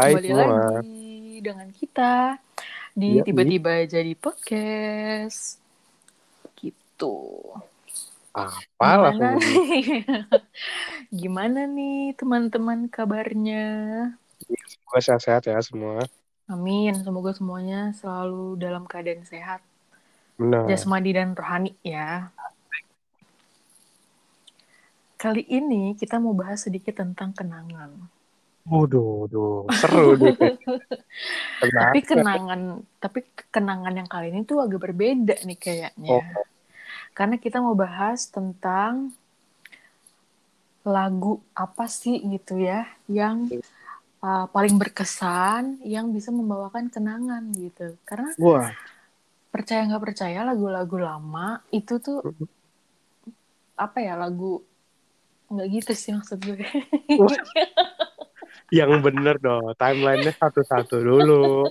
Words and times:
Hai 0.00 0.16
Kembali 0.16 0.28
semua. 0.32 0.48
lagi 0.80 1.12
dengan 1.44 1.68
kita 1.76 2.40
di 2.96 3.20
Iya, 3.20 3.22
tiba-tiba 3.28 3.84
jadi 3.84 4.16
podcast. 4.16 5.60
Gitu. 6.56 7.16
Apa 8.32 8.64
Gimana 8.80 8.96
langsung 9.12 9.36
nih? 9.36 9.84
Gimana 11.12 11.60
nih 11.68 12.16
teman-teman 12.16 12.88
kabarnya? 12.88 13.68
Gue 14.88 15.00
sehat-sehat 15.04 15.52
ya 15.52 15.60
semua. 15.60 16.00
Amin. 16.48 16.96
Semoga 16.96 17.36
semuanya 17.36 17.92
selalu 17.92 18.56
dalam 18.56 18.88
keadaan 18.88 19.28
sehat, 19.28 19.60
Benar. 20.40 20.64
jasmani 20.64 21.12
dan 21.12 21.36
rohani 21.36 21.76
ya. 21.84 22.32
Kali 25.20 25.44
ini 25.44 25.92
kita 25.92 26.16
mau 26.16 26.32
bahas 26.32 26.64
sedikit 26.64 27.04
tentang 27.04 27.36
kenangan. 27.36 28.19
Waduh, 28.68 29.64
seru 29.72 30.20
nih. 30.20 30.36
tapi 31.80 31.98
kenangan 32.04 32.84
tapi 33.00 33.24
kenangan 33.48 33.94
yang 33.96 34.08
kali 34.08 34.28
ini 34.28 34.44
tuh 34.44 34.60
agak 34.60 34.84
berbeda 34.90 35.40
nih 35.42 35.58
kayaknya. 35.58 36.20
Oh, 36.20 36.24
karena 37.16 37.40
kita 37.40 37.64
mau 37.64 37.72
bahas 37.72 38.28
tentang 38.28 39.12
lagu 40.84 41.44
apa 41.52 41.84
sih 41.88 42.16
gitu 42.24 42.56
ya 42.56 42.88
yang 43.04 43.48
uh, 44.24 44.48
paling 44.48 44.80
berkesan 44.80 45.80
yang 45.84 46.12
bisa 46.12 46.32
membawakan 46.32 46.88
kenangan 46.88 47.52
gitu. 47.56 47.96
Karena 48.04 48.32
wah, 48.40 48.72
percaya 49.52 49.84
nggak 49.88 50.04
percaya 50.04 50.40
lagu-lagu 50.44 50.96
lama 51.00 51.60
itu 51.72 52.00
tuh 52.00 52.24
apa 53.76 53.98
ya 54.04 54.16
lagu 54.20 54.60
nggak 55.50 55.68
gitu 55.80 55.92
sih 55.96 56.12
maksud 56.14 56.38
gue. 56.44 56.60
yang 58.70 59.02
bener 59.02 59.36
dong. 59.42 59.74
Timelinenya 59.74 60.34
satu-satu 60.38 60.96
dulu. 61.02 61.66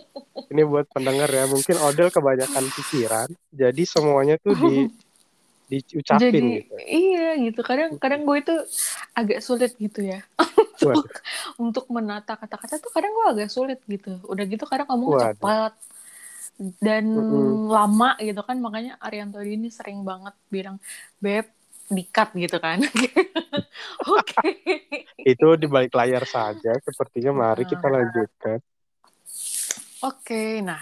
Ini 0.52 0.62
buat 0.68 0.88
pendengar 0.92 1.32
ya. 1.32 1.48
Mungkin 1.48 1.76
Odel 1.80 2.12
kebanyakan 2.12 2.66
pikiran. 2.76 3.30
Jadi 3.56 3.84
semuanya 3.88 4.36
tuh 4.40 4.56
di 4.56 4.88
diucapin 5.70 6.34
jadi 6.34 6.42
gitu. 6.66 6.74
iya 6.90 7.38
gitu 7.38 7.62
kadang 7.62 8.02
kadang 8.02 8.26
gue 8.26 8.42
itu 8.42 8.56
agak 9.14 9.40
sulit 9.46 9.78
gitu 9.78 10.02
ya 10.02 10.26
Waduh, 10.82 10.98
untuk 10.98 11.06
untuk 11.62 11.86
menata 11.94 12.34
kata-kata 12.34 12.82
tuh 12.82 12.90
kadang 12.90 13.14
gue 13.14 13.26
agak 13.38 13.50
sulit 13.54 13.78
gitu 13.86 14.18
udah 14.26 14.46
gitu 14.50 14.66
kadang 14.66 14.90
ngomong 14.90 15.14
waduh. 15.14 15.30
cepat 15.38 15.74
dan 16.82 17.06
Mm-mm. 17.06 17.70
lama 17.70 18.18
gitu 18.18 18.42
kan 18.42 18.58
makanya 18.58 18.98
Arianto 18.98 19.40
ini 19.46 19.70
sering 19.70 20.02
banget 20.02 20.34
bilang 20.50 20.82
beb 21.22 21.48
dikat 21.90 22.32
gitu 22.38 22.58
kan. 22.62 22.80
Oke. 24.18 24.50
Itu 25.26 25.58
di 25.60 25.68
balik 25.68 25.94
layar 25.94 26.24
saja. 26.24 26.78
Sepertinya 26.80 27.34
mari 27.34 27.66
kita 27.66 27.90
Nah, 27.90 28.00
lanjutkan. 28.02 28.58
oke 30.00 30.64
nah 30.64 30.80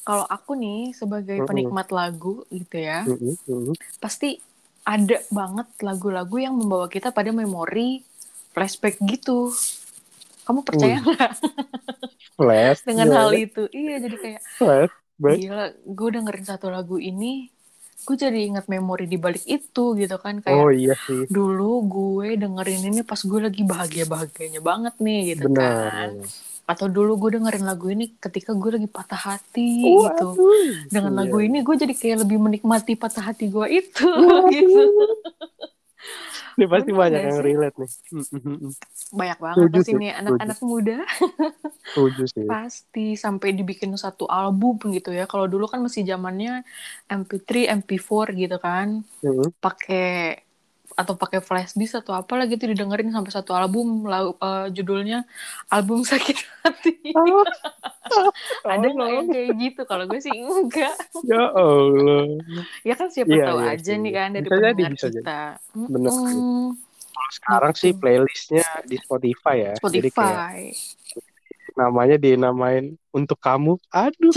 kalau 0.00 0.24
aku 0.24 0.56
nih 0.56 0.96
sebagai 0.96 1.44
penikmat 1.44 1.92
lagu 1.92 2.40
gitu 2.48 2.80
ya 2.80 3.04
mm-mm, 3.04 3.36
mm-mm. 3.44 3.74
pasti 4.00 4.40
ada 4.80 5.20
banget 5.28 5.68
lagu-lagu 5.84 6.40
yang 6.40 6.56
membawa 6.56 6.88
kita 6.88 7.12
pada 7.12 7.30
memori 7.30 8.00
flashback 8.50 8.98
gitu. 9.06 9.52
Kamu 10.48 10.66
percaya 10.66 10.98
Wih, 10.98 11.04
nggak? 11.04 11.32
Flash, 12.40 12.80
dengan 12.82 13.06
ya, 13.12 13.14
hal 13.22 13.30
itu. 13.36 13.62
Iya 13.70 13.96
jadi 14.08 14.16
kayak 14.16 14.42
flash, 14.56 14.94
gila 15.20 15.66
gue 15.76 16.08
dengerin 16.16 16.46
satu 16.48 16.72
lagu 16.72 16.96
ini 16.96 17.52
gue 18.06 18.16
jadi 18.24 18.38
ingat 18.50 18.66
memori 18.72 19.04
di 19.12 19.18
balik 19.24 19.44
itu 19.46 19.84
gitu 20.00 20.16
kan 20.24 20.34
Oh 20.48 20.68
kayak 20.68 20.68
iya 20.72 20.94
sih, 21.06 21.22
dulu 21.36 21.70
gue 21.94 22.28
dengerin 22.42 22.82
ini 22.90 23.00
pas 23.10 23.20
gue 23.30 23.40
lagi 23.46 23.62
bahagia 23.72 24.04
bahagianya 24.08 24.60
banget 24.70 24.94
nih 25.06 25.20
gitu 25.36 25.46
benar. 25.46 25.90
kan. 25.92 26.10
Atau 26.70 26.86
dulu 26.96 27.12
gue 27.22 27.30
dengerin 27.38 27.64
lagu 27.66 27.86
ini 27.94 28.04
ketika 28.24 28.50
gue 28.54 28.70
lagi 28.78 28.88
patah 28.90 29.22
hati 29.36 29.70
gitu. 30.06 30.28
Waduh, 30.38 30.74
dengan 30.92 31.12
iya. 31.14 31.18
lagu 31.24 31.38
ini 31.42 31.58
gue 31.66 31.76
jadi 31.82 31.94
kayak 32.00 32.18
lebih 32.26 32.38
menikmati 32.44 32.92
patah 32.94 33.24
hati 33.32 33.44
gue 33.50 33.66
itu 33.70 34.08
gitu 34.54 34.82
Ini 36.60 36.68
pasti 36.68 36.90
bener 36.92 37.00
banyak 37.00 37.20
yang 37.24 37.38
sih 37.40 37.44
relate 37.48 37.76
nih. 37.80 37.90
Mm, 38.12 38.20
mm, 38.20 38.40
mm, 38.44 38.56
mm. 38.60 38.72
banyak 39.16 39.38
banget 39.40 39.56
Setuju 39.56 39.72
pasti 39.80 39.90
sih, 39.90 39.96
nih 39.96 40.12
anak-anak 40.12 40.58
muda 40.60 40.98
setuju 41.90 42.24
sih. 42.28 42.44
pasti 42.44 43.06
sampai 43.16 43.48
dibikin 43.56 43.90
satu 43.96 44.28
album 44.28 44.76
gitu 44.92 45.10
ya 45.10 45.24
kalau 45.24 45.48
dulu 45.48 45.64
kan 45.66 45.80
masih 45.80 46.04
zamannya 46.04 46.62
MP3 47.08 47.72
MP4 47.80 48.28
gitu 48.36 48.56
kan 48.60 49.00
Mm, 49.20 49.52
pakai 49.60 50.40
atau 51.00 51.14
pakai 51.14 51.40
flash 51.40 51.72
disk 51.72 51.96
atau 51.96 52.12
apa 52.12 52.36
lagi 52.36 52.54
tuh 52.54 52.68
didengerin 52.68 53.08
sampai 53.08 53.32
satu 53.32 53.52
album 53.52 54.04
lalu 54.04 54.36
eh, 54.36 54.66
judulnya 54.70 55.24
album 55.66 56.04
sakit 56.04 56.36
hati 56.60 56.92
ada 58.66 58.86
nggak 58.86 59.08
yang 59.08 59.26
Allah, 59.26 59.32
kayak 59.32 59.50
gitu 59.56 59.80
kalau 59.84 60.04
gue 60.04 60.20
sih 60.20 60.34
enggak 60.34 60.94
ya 61.24 61.42
Allah. 61.50 62.26
ya 62.82 62.94
kan 62.94 63.08
siapa 63.08 63.30
Iya, 63.30 63.44
tahu 63.46 63.58
iya 63.58 63.72
aja 63.72 63.92
sih. 63.92 63.96
nih 63.96 64.12
kan 64.12 64.28
dari 64.30 64.44
Bisa 64.44 64.54
jadi, 64.54 64.60
pendengar 64.60 64.92
bisa 64.92 65.08
jadi. 65.08 65.16
kita 65.16 65.40
Bener 65.86 66.10
sih. 66.10 66.20
Mm-mm, 66.36 66.66
Kalau 67.10 67.30
sekarang 67.32 67.72
sih 67.74 67.90
gitu 67.90 68.00
playlistnya 68.00 68.64
di 68.84 68.96
Spotify 68.96 69.56
ya. 69.56 69.74
Jadi 69.80 70.08
kayak 70.10 70.10
Spotify 70.10 70.58
namanya 71.72 72.16
dinamain 72.16 72.84
untuk 73.10 73.38
kamu. 73.38 73.78
Aduh. 73.88 74.34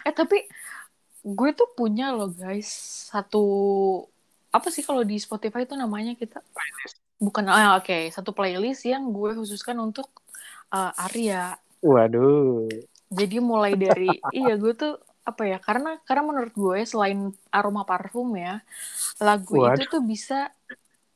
Eh 0.00 0.12
tapi 0.12 0.46
gue 1.20 1.50
tuh 1.52 1.68
punya 1.76 2.16
loh 2.16 2.32
guys 2.32 2.68
satu 3.12 3.44
apa 4.50 4.68
sih 4.72 4.82
kalau 4.82 5.04
di 5.04 5.20
Spotify 5.20 5.68
itu 5.68 5.76
namanya 5.76 6.16
kita 6.16 6.40
bukan 7.20 7.44
ah 7.52 7.76
oke 7.76 8.08
satu 8.08 8.32
playlist 8.32 8.88
yang 8.88 9.12
gue 9.12 9.36
khususkan 9.36 9.76
untuk 9.78 10.08
uh, 10.72 10.90
Arya 10.96 11.60
Waduh. 11.84 12.66
jadi 13.12 13.36
mulai 13.38 13.76
dari 13.76 14.08
iya 14.40 14.56
gue 14.56 14.72
tuh 14.72 14.96
apa 15.20 15.44
ya 15.44 15.58
karena 15.60 16.00
karena 16.08 16.24
menurut 16.24 16.52
gue 16.56 16.78
selain 16.88 17.30
aroma 17.52 17.84
parfum 17.84 18.32
ya 18.34 18.64
lagu 19.20 19.60
itu 19.68 19.84
Waduh. 19.84 19.92
tuh 19.92 20.02
bisa 20.02 20.50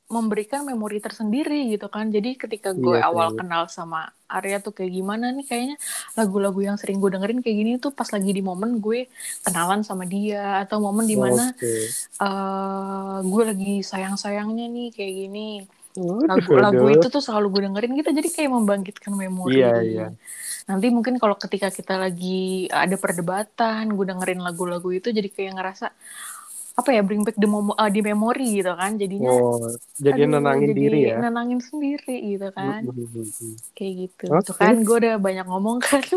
memberikan 0.05 0.63
memori 0.63 1.01
tersendiri 1.01 1.73
gitu 1.73 1.89
kan 1.89 2.09
jadi 2.09 2.37
ketika 2.37 2.71
gue 2.71 3.01
Iya 3.01 3.09
awal 3.09 3.33
sih. 3.33 3.37
kenal 3.41 3.63
sama 3.67 4.01
Arya 4.29 4.61
tuh 4.61 4.71
kayak 4.71 4.93
gimana 4.93 5.33
nih 5.33 5.43
kayaknya 5.43 5.77
lagu-lagu 6.13 6.61
yang 6.61 6.77
sering 6.77 7.01
gue 7.01 7.09
dengerin 7.09 7.41
kayak 7.41 7.57
gini 7.57 7.71
tuh 7.79 7.89
pas 7.89 8.07
lagi 8.07 8.29
di 8.29 8.41
momen 8.41 8.79
gue 8.79 9.09
kenalan 9.43 9.81
sama 9.81 10.05
dia 10.05 10.61
atau 10.61 10.79
momen 10.79 11.05
di 11.05 11.17
mana 11.17 11.51
Oke. 11.51 11.89
eh 12.21 13.17
gue 13.23 13.43
lagi 13.45 13.73
sayang-sayangnya 13.81 14.67
nih 14.69 14.89
kayak 14.91 15.13
gini 15.17 15.49
lagu-lagu 15.97 16.91
itu 16.91 17.07
tuh 17.09 17.23
selalu 17.23 17.47
gue 17.49 17.61
dengerin 17.65 17.93
gitu 17.97 18.11
jadi 18.11 18.29
kayak 18.29 18.51
membangkitkan 18.51 19.13
memori 19.15 19.57
Iya, 19.57 19.73
iya. 19.81 20.07
nanti 20.65 20.91
mungkin 20.91 21.17
kalau 21.17 21.37
ketika 21.37 21.69
kita 21.69 21.97
lagi 21.97 22.67
ada 22.67 22.97
perdebatan 22.97 23.89
gue 23.89 24.05
dengerin 24.05 24.41
lagu-lagu 24.41 24.91
itu 24.91 25.09
jadi 25.09 25.29
kayak 25.29 25.53
ngerasa 25.55 25.87
apa 26.75 26.91
ya 26.91 27.07
bring 27.07 27.23
back 27.23 27.39
the 27.39 27.47
memo- 27.47 27.79
uh, 27.79 27.87
di 27.87 28.03
memori 28.03 28.59
gitu 28.59 28.75
kan 28.75 28.99
jadinya 28.99 29.31
Oh, 29.31 29.62
jadi 29.95 30.27
aduh 30.27 30.43
nenangin 30.43 30.75
jadi 30.75 30.81
diri 30.83 31.01
ya. 31.07 31.17
nenangin 31.23 31.62
sendiri 31.62 32.35
gitu 32.35 32.51
kan 32.51 32.83
kayak 33.79 33.93
gitu 33.95 34.25
Oke. 34.27 34.43
tuh 34.43 34.55
kan 34.59 34.75
gue 34.83 34.97
udah 34.99 35.15
banyak 35.23 35.47
ngomong 35.47 35.79
kan 35.79 36.03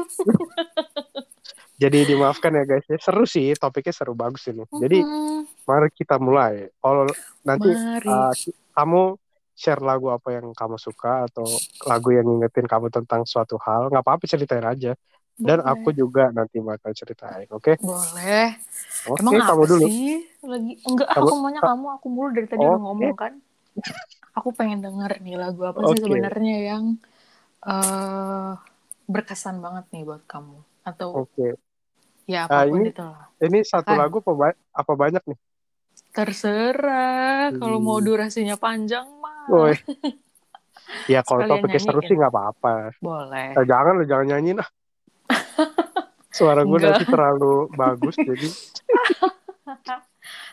Jadi 1.78 2.10
dimaafkan 2.10 2.58
ya 2.58 2.66
guys 2.66 2.90
ya. 2.90 2.98
Seru 2.98 3.30
sih, 3.30 3.54
topiknya 3.54 3.94
seru 3.94 4.18
bagus 4.18 4.50
ini. 4.50 4.66
Jadi 4.66 4.98
Mm-mm. 4.98 5.46
mari 5.70 5.94
kita 5.94 6.18
mulai. 6.18 6.74
Kalau 6.82 7.06
nanti 7.46 7.70
mari 7.70 8.10
uh, 8.10 8.34
kamu 8.74 9.14
share 9.54 9.82
lagu 9.86 10.10
apa 10.10 10.42
yang 10.42 10.58
kamu 10.58 10.82
suka 10.82 11.30
atau 11.30 11.46
lagu 11.86 12.10
yang 12.10 12.26
ngingetin 12.26 12.66
kamu 12.66 12.90
tentang 12.90 13.30
suatu 13.30 13.62
hal, 13.62 13.94
nggak 13.94 14.02
apa-apa 14.02 14.26
ceritain 14.26 14.66
aja. 14.66 14.98
Dan 15.42 15.60
aku 15.66 15.88
boleh 15.88 15.96
juga 15.96 16.30
nanti 16.38 16.58
bakal 16.62 16.92
ceritain, 17.00 17.48
oke? 17.54 17.74
boleh. 17.88 18.44
Oke, 19.14 19.36
emang 19.36 19.38
kamu 19.48 19.64
dulu. 19.72 19.86
sih? 19.86 20.02
Lagi 20.52 20.72
enggak 20.88 21.10
Kamu, 21.14 21.30
aku 21.30 21.34
maunya 21.42 21.62
ka- 21.62 21.70
kamu. 21.70 21.86
Aku 21.98 22.08
mulu 22.16 22.30
dari 22.38 22.48
tadi 22.52 22.64
udah 22.70 22.80
oke, 22.80 22.86
ngomong 22.86 23.14
kan. 23.22 23.34
Aku 24.38 24.50
pengen 24.60 24.80
denger 24.86 25.12
nih 25.26 25.36
lagu 25.44 25.62
apa 25.72 25.82
sih 25.90 25.98
oke, 25.98 26.04
sebenarnya 26.04 26.54
yang 26.70 26.86
eh 27.70 28.50
berkesan 29.14 29.58
banget 29.66 29.86
nih 29.94 30.04
buat 30.10 30.24
kamu? 30.34 30.58
Atau 30.90 31.12
oke. 31.18 31.48
ya 32.32 32.38
Ah, 32.54 32.64
apa 32.64 32.68
pun 32.70 32.80
ini 32.80 32.84
itu 32.90 33.02
lah. 33.04 33.28
ini 33.46 33.58
satu 33.72 33.92
kan? 33.92 34.02
lagu 34.02 34.18
apa, 34.24 34.34
ba- 34.42 34.60
apa 34.82 34.94
banyak 35.04 35.24
nih? 35.30 35.40
terserah. 36.16 37.44
Kalau 37.60 37.78
mau 37.86 37.98
Hmm. 37.98 38.08
durasinya 38.08 38.56
panjang 38.66 39.08
mah. 39.24 39.48
Woi, 39.48 39.74
ya 41.14 41.20
kalau 41.28 41.44
sekalian 41.48 41.50
topiknya 41.50 41.80
seru 41.84 42.00
sih 42.06 42.16
nggak 42.18 42.32
apa-apa. 42.34 42.70
boleh. 43.02 43.60
Eh, 43.60 43.66
jangan 43.72 43.94
lu 44.00 44.04
jangan 44.12 44.28
nyanyiin 44.32 44.60
ah. 44.64 44.70
Suara 46.38 46.62
gue 46.62 46.80
nanti 46.80 47.04
terlalu 47.10 47.66
bagus 47.74 48.14
jadi 48.14 48.48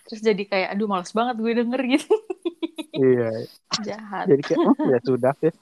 terus 0.09 0.21
jadi 0.21 0.43
kayak 0.49 0.69
aduh 0.75 0.89
males 0.89 1.13
banget 1.13 1.37
gue 1.41 1.53
denger 1.61 1.81
gitu 1.97 2.13
iya. 2.95 3.31
jahat 3.85 4.25
Jadi 4.31 4.43
kayak 4.43 4.61
"Hmm, 4.65 4.91
ya 4.91 4.99
sudah 5.05 5.35
ya. 5.43 5.53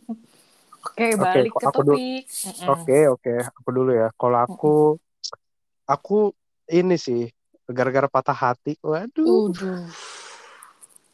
oke 0.80 0.96
Oke, 0.96 1.06
balik 1.18 1.50
kok 1.52 1.60
ke 1.60 1.66
aku 1.68 1.80
dulu. 1.84 1.96
topik. 1.96 2.24
Oke, 2.68 2.98
oke, 3.08 3.34
aku 3.52 3.68
dulu 3.72 3.90
ya. 3.92 4.08
Kalau 4.16 4.38
aku 4.40 4.74
aku 5.84 6.18
ini 6.70 6.96
sih 6.96 7.28
gara-gara 7.68 8.08
patah 8.08 8.36
hati. 8.36 8.80
Waduh. 8.80 9.50
Uduh, 9.50 9.84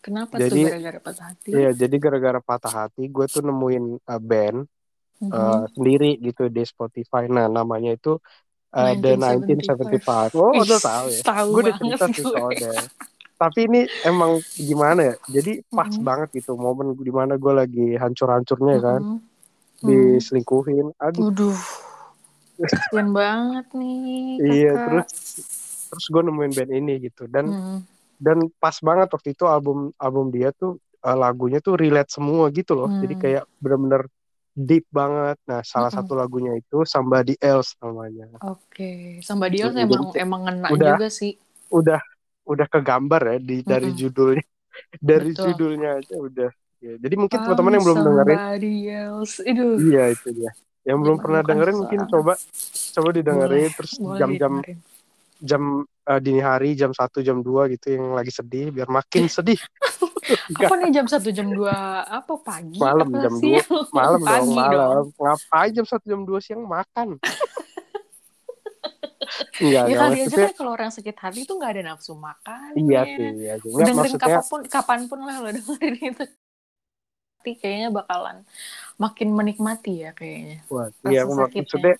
Kenapa 0.00 0.38
jadi, 0.38 0.54
tuh 0.54 0.66
gara-gara 0.70 0.98
patah 1.02 1.24
hati? 1.34 1.50
Iya, 1.50 1.70
jadi 1.74 1.96
gara-gara 1.98 2.38
patah 2.38 2.72
hati, 2.86 3.10
gue 3.10 3.26
tuh 3.26 3.42
nemuin 3.42 3.98
uh, 4.06 4.20
band 4.22 4.70
Mhm. 5.16 5.32
uh, 5.32 5.64
sendiri 5.72 6.20
gitu 6.20 6.48
di 6.48 6.62
Spotify. 6.62 7.24
Nah, 7.26 7.48
namanya 7.48 7.96
itu 7.96 8.20
uh, 8.72 8.92
The 8.94 9.16
1975. 9.16 10.36
Oh, 10.36 10.52
Ih, 10.52 10.60
udah 10.60 10.78
tahu 10.80 11.06
ya. 11.08 11.20
Tahu 11.24 11.48
Gue 11.48 11.60
udah 11.64 11.74
cerita 11.76 12.04
sih 12.12 12.24
Odel. 12.28 12.76
Tapi 13.36 13.60
ini 13.68 13.80
emang 14.00 14.40
gimana 14.56 15.12
ya? 15.12 15.14
Jadi 15.28 15.60
pas 15.68 15.88
Mhm. 15.88 16.04
banget 16.04 16.28
gitu 16.36 16.56
momen 16.56 16.96
di 16.96 17.12
mana 17.12 17.36
gue 17.36 17.52
lagi 17.52 17.86
hancur-hancurnya 17.94 18.76
kan, 18.80 19.00
Mhm. 19.00 19.16
Hmm. 19.76 19.84
diselingkuhin. 19.84 20.92
Aduh, 20.96 21.28
Waduh. 21.28 21.56
Kasian 22.56 23.12
banget 23.12 23.66
nih 23.76 24.40
iya 24.40 24.72
kakak. 24.72 24.84
terus 24.88 25.08
terus 25.86 26.06
gue 26.08 26.22
nemuin 26.24 26.52
band 26.56 26.72
ini 26.72 26.94
gitu 27.04 27.28
dan 27.28 27.52
Hmm. 27.52 27.78
dan 28.16 28.48
pas 28.56 28.72
banget 28.80 29.12
waktu 29.12 29.36
itu 29.36 29.44
album 29.44 29.92
album 30.00 30.32
dia 30.32 30.48
tuh 30.56 30.80
uh, 31.04 31.12
lagunya 31.12 31.60
tuh 31.60 31.76
relate 31.76 32.08
semua 32.08 32.48
gitu 32.48 32.72
loh. 32.72 32.88
Jadi 32.88 33.12
Hmm. 33.12 33.22
kayak 33.22 33.44
bener-bener 33.60 34.08
deep 34.56 34.88
banget. 34.88 35.36
Nah, 35.44 35.60
salah 35.60 35.92
Mm-mm. 35.92 36.00
satu 36.00 36.16
lagunya 36.16 36.56
itu 36.56 36.82
Somebody 36.88 37.36
Else 37.36 37.76
namanya. 37.78 38.40
Oke, 38.40 39.20
dia 39.20 39.68
Mm, 39.68 39.76
emang 39.76 40.04
jadi 40.08 40.24
emang 40.24 40.40
ngena 40.48 40.68
udah- 40.72 40.96
juga 40.96 41.08
sih. 41.12 41.36
Udah 41.68 42.00
udah 42.46 42.66
kegambar 42.66 43.22
ya 43.22 43.38
di 43.38 43.60
dari 43.60 43.92
Mm-mm. 43.92 44.00
judulnya. 44.00 44.46
Dari 45.00 45.32
Betul. 45.32 45.56
judulnya 45.56 45.90
aja 46.04 46.16
udah. 46.20 46.50
Ya, 46.84 46.94
jadi 47.00 47.14
mungkin 47.16 47.40
teman-teman 47.40 47.72
yang 47.80 47.84
belum 47.88 47.98
dengerin, 48.04 48.36
somebody 48.36 48.74
else. 48.92 49.34
Aduh. 49.40 49.76
iya 49.80 50.04
itu 50.12 50.28
dia. 50.36 50.52
Yang 50.84 50.98
belum 51.00 51.16
pernah 51.16 51.40
dengerin 51.40 51.76
mungkin 51.80 52.00
coba 52.12 52.32
coba 52.92 53.08
didengerin 53.16 53.64
Boleh, 53.64 53.72
terus 53.72 53.92
jam-jam 54.20 54.52
jam 55.40 55.62
uh, 55.80 56.20
dini 56.20 56.40
hari 56.44 56.76
jam 56.76 56.92
1 56.92 57.24
jam 57.24 57.40
2 57.40 57.72
gitu 57.72 57.96
yang 57.96 58.12
lagi 58.12 58.28
sedih 58.28 58.68
biar 58.68 58.88
makin 58.92 59.24
sedih. 59.36 59.56
Apa 60.56 60.74
nih 60.80 60.90
jam 60.90 61.06
1 61.06 61.28
jam 61.30 61.48
2 61.50 61.76
apa 62.06 62.32
pagi? 62.42 62.78
Malam, 62.82 63.06
apa 63.06 63.16
jam 63.22 63.32
siang? 63.38 63.66
malam 63.94 64.20
dong, 64.20 64.26
Pagi 64.26 64.54
malam. 64.54 65.04
Ngapain 65.14 65.70
jam 65.72 65.86
1 65.86 66.04
jam 66.06 66.20
2 66.26 66.38
siang 66.42 66.62
makan? 66.66 67.08
Enggak, 69.56 69.84
Ya 69.88 69.94
kali 69.96 70.16
aja 70.20 70.26
maksudnya. 70.26 70.46
kan 70.50 70.54
kalau 70.56 70.70
orang 70.76 70.90
sakit 70.92 71.16
hati 71.16 71.40
tuh 71.48 71.54
nggak 71.58 71.72
ada 71.78 71.82
nafsu 71.94 72.12
makan. 72.16 72.70
Iya 72.76 73.02
sih, 73.08 73.28
iya 73.40 73.54
sih. 73.60 73.70
Enggak 73.72 73.86
dengerin 73.88 73.96
maksudnya 73.96 74.26
kapan 74.26 74.44
pun, 74.50 74.60
kapan 74.68 75.00
pun 75.08 75.20
lah 75.24 75.36
lo 75.40 75.48
dengerin 75.52 75.94
itu. 76.12 76.24
Tapi 77.40 77.52
kayaknya 77.62 77.88
bakalan 77.94 78.36
makin 78.98 79.28
menikmati 79.30 80.02
ya 80.02 80.10
kayaknya. 80.12 80.58
Wah, 80.66 80.90
iya 81.06 81.22
maksudnya 81.24 81.94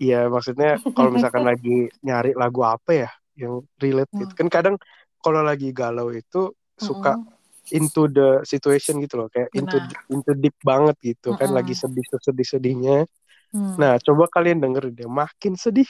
iya 0.00 0.20
maksudnya 0.32 0.70
kalau 0.96 1.10
misalkan 1.12 1.44
lagi 1.50 1.92
nyari 2.00 2.32
lagu 2.32 2.60
apa 2.64 2.90
ya 3.06 3.10
yang 3.36 3.60
relate 3.76 4.10
gitu. 4.16 4.32
Kan 4.34 4.48
kadang 4.48 4.74
kalau 5.20 5.44
lagi 5.44 5.68
galau 5.70 6.08
itu 6.10 6.56
suka 6.80 7.20
Mm-mm. 7.20 7.39
Into 7.78 8.06
the 8.10 8.42
situation 8.46 8.98
gitu 9.04 9.14
loh, 9.20 9.28
kayak 9.32 9.50
into 9.56 9.76
Benar. 9.76 9.90
into 10.12 10.32
deep 10.38 10.56
banget 10.62 10.96
gitu 11.02 11.28
kan 11.38 11.48
Mm-mm. 11.48 11.56
lagi 11.58 11.74
sedih 11.76 12.04
sedih-sedihnya. 12.26 13.06
Hmm. 13.52 13.74
Nah, 13.80 13.96
coba 14.06 14.24
kalian 14.30 14.58
dengerin 14.62 14.94
deh, 14.98 15.08
makin 15.10 15.54
sedih. 15.58 15.88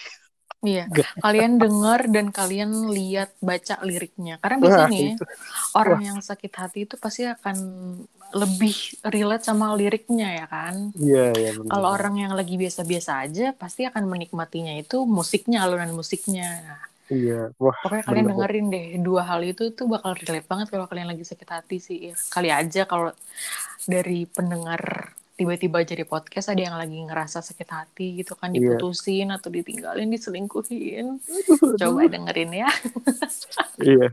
Iya, 0.61 0.93
kalian 1.25 1.53
denger 1.63 2.01
dan 2.15 2.27
kalian 2.39 2.71
lihat 2.93 3.33
baca 3.41 3.75
liriknya. 3.89 4.37
Karena 4.43 4.57
Nah, 4.61 4.89
biasanya 4.89 5.01
itu. 5.17 5.25
orang 5.81 5.99
yang 6.09 6.19
sakit 6.21 6.53
hati 6.61 6.79
itu 6.85 6.95
pasti 7.01 7.23
akan 7.25 7.57
lebih 8.37 8.75
relate 9.15 9.45
sama 9.49 9.73
liriknya 9.81 10.27
ya 10.45 10.47
kan. 10.55 10.77
Iya, 11.01 11.23
iya. 11.39 11.51
Kalau 11.71 11.89
orang 11.97 12.15
yang 12.23 12.33
lagi 12.39 12.55
biasa-biasa 12.61 13.13
aja 13.25 13.45
pasti 13.57 13.83
akan 13.91 14.05
menikmatinya 14.13 14.75
itu 14.77 14.97
musiknya, 15.09 15.65
alunan 15.65 15.93
musiknya. 15.97 16.47
Nah, 16.67 16.81
Iya, 17.11 17.51
wah 17.59 17.75
pokoknya 17.83 18.05
kalian 18.07 18.25
bener. 18.25 18.35
dengerin 18.39 18.67
deh 18.71 18.87
dua 19.03 19.23
hal 19.27 19.41
itu 19.43 19.75
tuh 19.75 19.87
bakal 19.91 20.15
relate 20.15 20.47
banget 20.47 20.67
kalau 20.71 20.87
kalian 20.87 21.11
lagi 21.11 21.27
sakit 21.27 21.49
hati 21.51 21.77
sih. 21.83 21.99
Ya, 22.11 22.15
Kali 22.15 22.49
aja 22.55 22.87
kalau 22.87 23.11
dari 23.85 24.31
pendengar 24.31 25.13
tiba-tiba 25.35 25.81
jadi 25.83 26.05
podcast 26.05 26.53
ada 26.53 26.61
yang 26.61 26.77
lagi 26.77 27.01
ngerasa 27.01 27.41
sakit 27.41 27.69
hati 27.73 28.21
gitu 28.21 28.37
kan 28.37 28.53
Iya. 28.53 28.77
diputusin 28.77 29.33
atau 29.33 29.49
ditinggalin, 29.49 30.07
diselingkuhin. 30.13 31.19
Coba 31.81 32.01
dengerin 32.07 32.53
ya. 32.55 32.71
Iya. 33.81 34.13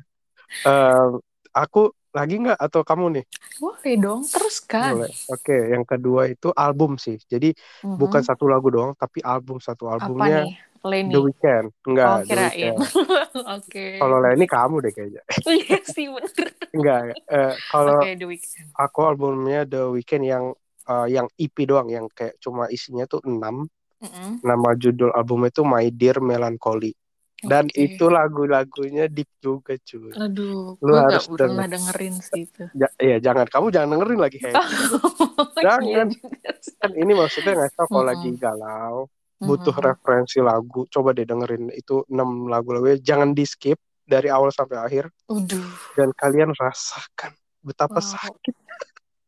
Em, 0.64 1.12
aku 1.52 1.92
lagi 2.18 2.36
nggak 2.42 2.58
atau 2.58 2.82
kamu 2.82 3.06
nih? 3.22 3.26
Boleh 3.62 3.94
dong, 4.02 4.22
teruskan. 4.26 4.98
Boleh. 4.98 5.14
Oke, 5.30 5.58
yang 5.70 5.86
kedua 5.86 6.22
itu 6.26 6.50
album 6.52 6.98
sih. 6.98 7.22
Jadi 7.30 7.54
Mhm. 7.86 8.02
bukan 8.02 8.22
satu 8.26 8.50
lagu 8.50 8.74
doang, 8.74 8.98
tapi 8.98 9.22
album 9.22 9.62
satu 9.62 9.86
apa 9.86 10.10
albumnya 10.10 10.50
nih? 10.50 10.56
Lenny. 10.88 11.14
The 11.14 11.20
Weeknd. 11.20 11.68
Enggak, 11.84 12.08
Oh, 12.08 12.20
kirain. 12.24 12.74
Oke. 13.58 13.86
Kalau 13.98 14.18
Lenny 14.22 14.46
kamu 14.46 14.76
deh 14.82 14.92
kayaknya. 14.94 15.22
Iya 15.58 15.80
sih 15.86 16.06
bener. 16.10 16.48
Enggak. 16.74 17.00
eh, 17.28 17.54
kalau 17.70 18.00
Weeknd. 18.02 18.68
aku 18.74 19.00
albumnya 19.04 19.66
The 19.66 19.90
Weeknd 19.92 20.24
yang 20.24 20.46
eh, 20.88 21.08
yang 21.12 21.28
EP 21.36 21.56
doang, 21.68 21.92
yang 21.92 22.08
kayak 22.08 22.40
cuma 22.40 22.72
isinya 22.72 23.04
tuh 23.04 23.20
6. 23.28 23.68
Mm-mm. 23.98 24.40
Nama 24.46 24.70
judul 24.78 25.10
albumnya 25.12 25.50
itu 25.50 25.66
My 25.66 25.90
Dear 25.90 26.22
Melancholy. 26.22 26.94
Dan 27.38 27.70
Oke. 27.70 27.86
itu 27.86 28.06
lagu-lagunya 28.08 29.06
deep 29.06 29.30
juga 29.38 29.78
cuy. 29.78 30.10
Aduh, 30.12 30.74
Lu 30.78 30.94
harus 30.98 31.30
gak 31.30 31.38
pernah 31.38 31.70
dengerin 31.70 32.18
sih 32.18 32.44
itu. 32.44 32.66
Ja- 32.74 32.90
Iya, 32.98 33.22
jangan 33.22 33.46
kamu 33.46 33.70
jangan 33.70 33.90
dengerin 33.94 34.20
lagi 34.20 34.38
Hei. 34.42 34.54
Jangan. 35.62 36.08
Iya 36.10 36.54
sih. 36.58 36.74
Kan 36.76 36.92
ini 36.94 37.14
maksudnya 37.14 37.54
nggak 37.56 37.74
tahu 37.74 37.88
kalau 37.92 38.06
lagi 38.06 38.30
galau, 38.34 38.98
butuh 39.38 39.70
Mhm. 39.72 39.84
referensi 39.84 40.38
lagu, 40.40 40.86
coba 40.88 41.14
deh 41.14 41.24
dengerin 41.24 41.70
itu 41.72 42.02
6 42.08 42.48
lagu-lagunya. 42.48 42.98
Jangan 42.98 43.32
di 43.32 43.46
skip 43.46 43.78
dari 44.02 44.28
awal 44.28 44.50
sampai 44.50 44.78
akhir 44.80 45.06
Udah. 45.28 45.62
dan 45.94 46.10
kalian 46.14 46.54
rasakan 46.54 47.38
betapa 47.60 47.98
Wow. 47.98 48.10
sakit, 48.14 48.56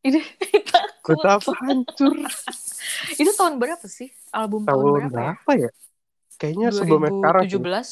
Ini 0.02 0.20
takut. 0.64 1.14
betapa 1.20 1.52
hancur. 1.62 2.16
Itu 3.12 3.32
tahun 3.34 3.60
berapa 3.60 3.86
sih? 3.86 4.10
Album 4.32 4.64
tahun, 4.64 4.72
Tahun 4.72 4.84
berapa 4.88 5.06
ya? 5.06 5.14
berapa 5.36 5.52
ya? 5.60 5.70
Kayaknya 6.40 6.68
sebelumnya 6.72 7.12
sekarang 7.12 7.44
sih. 7.44 7.60
2017? 7.60 7.90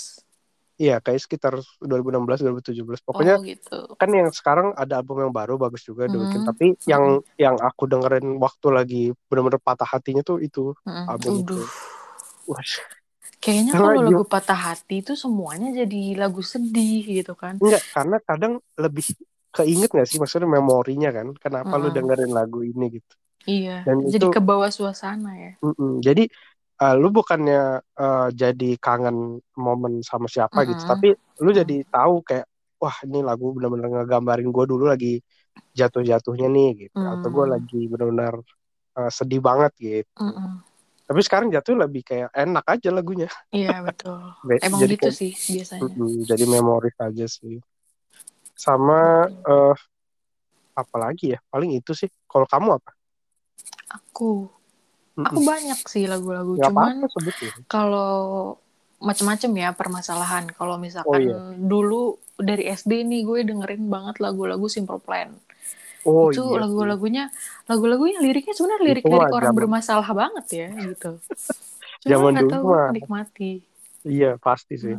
Iya, 0.77 0.95
kayak 1.01 1.19
sekitar 1.25 1.53
2016 1.81 2.37
2017. 2.37 3.01
Pokoknya 3.01 3.41
oh 3.41 3.43
gitu. 3.43 3.79
kan 3.97 4.09
yang 4.13 4.29
sekarang 4.29 4.77
ada 4.77 5.01
album 5.01 5.25
yang 5.25 5.33
baru 5.33 5.57
bagus 5.57 5.81
juga 5.81 6.05
The 6.05 6.17
Weeknd. 6.21 6.45
Mhm. 6.45 6.49
Tapi 6.53 6.67
yang 6.85 7.03
yang 7.35 7.57
aku 7.57 7.89
dengerin 7.89 8.37
waktu 8.37 8.67
lagi 8.69 9.03
benar-benar 9.25 9.57
patah 9.57 9.89
hatinya 9.89 10.21
tuh 10.21 10.37
itu 10.37 10.77
Mm-mm. 10.85 11.05
album 11.09 11.41
itu. 11.41 11.57
Uduh. 11.57 11.67
Wah, 12.47 12.61
Kayaknya 13.37 13.71
Karena 13.73 13.89
kalau 13.89 14.01
lagu 14.05 14.23
patah 14.25 14.59
hati 14.71 15.05
itu 15.05 15.13
semuanya 15.13 15.69
jadi 15.73 16.01
lagu 16.17 16.41
sedih 16.41 17.05
gitu 17.05 17.33
kan. 17.37 17.57
enggak 17.61 17.81
karena 17.93 18.17
kadang 18.21 18.53
lebih 18.77 19.05
keinget 19.53 19.89
gak 19.89 20.05
sih 20.05 20.17
maksudnya 20.17 20.45
memorinya 20.45 21.09
kan 21.09 21.33
kenapa 21.37 21.73
lu 21.77 21.89
Mm-mm. 21.89 21.97
dengerin 21.97 22.31
lagu 22.33 22.61
ini 22.61 23.01
gitu 23.01 23.13
Iya, 23.47 23.87
Dan 23.87 24.03
jadi 24.11 24.27
itu- 24.27 24.35
ke 24.35 24.41
bawah 24.43 24.67
suasana 24.67 25.31
ya. 25.33 25.51
Mm-mm. 25.63 26.03
jadi 26.03 26.27
uh, 26.77 26.95
lu 26.95 27.09
bukannya 27.09 27.61
uh, 27.95 28.27
jadi 28.31 28.77
kangen 28.77 29.37
momen 29.53 30.01
sama 30.01 30.25
siapa 30.25 30.63
gitu 30.63 30.77
Mm-mm. 30.77 30.89
tapi 30.89 31.07
lu 31.39 31.49
jadi 31.51 31.85
tahu 31.87 32.21
kayak 32.21 32.45
wah 32.77 32.93
ini 33.03 33.21
lagu 33.21 33.51
benar-benar 33.51 33.89
ngegambarin 33.91 34.49
gue 34.49 34.65
dulu 34.65 34.85
lagi 34.85 35.17
jatuh-jatuhnya 35.73 36.47
nih 36.47 36.69
gitu 36.87 36.97
atau 36.97 37.27
gue 37.27 37.45
Mm. 37.45 37.53
lagi 37.53 37.81
benar-benar 37.85 38.33
uh, 38.95 39.09
sedih 39.09 39.41
banget 39.41 39.73
gitu 39.77 40.09
Mm-mm. 40.21 40.61
tapi 41.05 41.19
sekarang 41.21 41.49
jatuh 41.49 41.77
lebih 41.77 42.01
kayak 42.03 42.29
enak 42.33 42.65
aja 42.67 42.89
lagunya 42.89 43.29
Iya 43.49 43.81
betul. 43.81 44.17
Be- 44.47 44.61
Emang 44.61 44.81
jadi 44.81 44.93
gitu 44.97 45.09
kayak- 45.09 45.17
sih 45.17 45.31
biasanya. 45.33 45.81
Mm-mm, 45.89 46.25
jadi 46.25 46.43
memori 46.45 46.89
aja 46.95 47.25
sih 47.25 47.57
sama 48.53 49.25
eh 49.29 49.75
apa 50.73 50.95
lagi 50.97 51.33
ya 51.33 51.39
paling 51.49 51.73
itu 51.73 51.93
sih 51.93 52.09
kalau 52.25 52.45
kamu 52.45 52.77
apa 52.77 52.93
Aku. 53.87 54.49
Aku 55.19 55.39
banyak 55.41 55.79
sih 55.83 56.05
lagu-lagu. 56.05 56.53
Nggak 56.53 56.69
Cuman 56.69 56.95
kalau 57.65 58.11
macem-macem 58.97 59.49
ya 59.53 59.69
permasalahan. 59.71 60.49
Kalau 60.51 60.77
misalkan 60.77 61.09
Oh, 61.09 61.21
iya. 61.21 61.37
dulu 61.55 62.01
dari 62.35 62.65
SD 62.67 63.01
nih 63.03 63.21
gue 63.23 63.39
dengerin 63.43 63.87
banget 63.87 64.17
lagu-lagu 64.17 64.65
Simple 64.65 64.97
Plan. 64.97 65.33
Oh 66.05 66.29
itu 66.29 66.39
iya. 66.39 66.63
lagu-lagunya, 66.63 67.23
lagunya 67.67 68.17
liriknya 68.17 68.53
sebenarnya 68.53 68.85
lirik-lirik 68.85 69.27
orang 69.27 69.51
zaman- 69.51 69.59
bermasalah 69.59 70.09
banget 70.09 70.45
ya 70.49 70.67
gitu. 70.87 71.11
Cuma 71.97 72.07
Zaman 72.07 72.31
nggak 72.31 72.43
dulu 72.43 72.53
tahu 72.53 72.67
nikmati. 72.93 73.51
Iya 74.01 74.37
pasti 74.37 74.75
sih. 74.77 74.95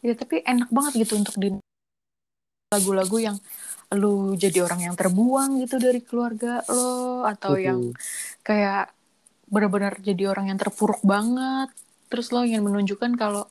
Ya 0.00 0.14
tapi 0.14 0.40
enak 0.40 0.70
banget 0.70 1.04
gitu 1.04 1.18
untuk 1.18 1.34
di 1.36 1.50
lagu-lagu 2.68 3.16
yang 3.18 3.36
lu 3.94 4.34
jadi 4.34 4.66
orang 4.66 4.82
yang 4.82 4.94
terbuang 4.94 5.62
gitu 5.62 5.78
dari 5.78 6.00
keluarga 6.00 6.58
lo 6.66 7.22
atau 7.22 7.54
yang 7.54 7.78
Mhm. 7.78 7.94
kayak 8.42 8.90
benar-benar 9.46 9.98
jadi 10.02 10.30
orang 10.30 10.50
yang 10.50 10.58
terpuruk 10.58 11.00
banget 11.06 11.70
terus 12.06 12.30
lo 12.34 12.42
ingin 12.42 12.62
menunjukkan 12.62 13.14
kalau 13.14 13.46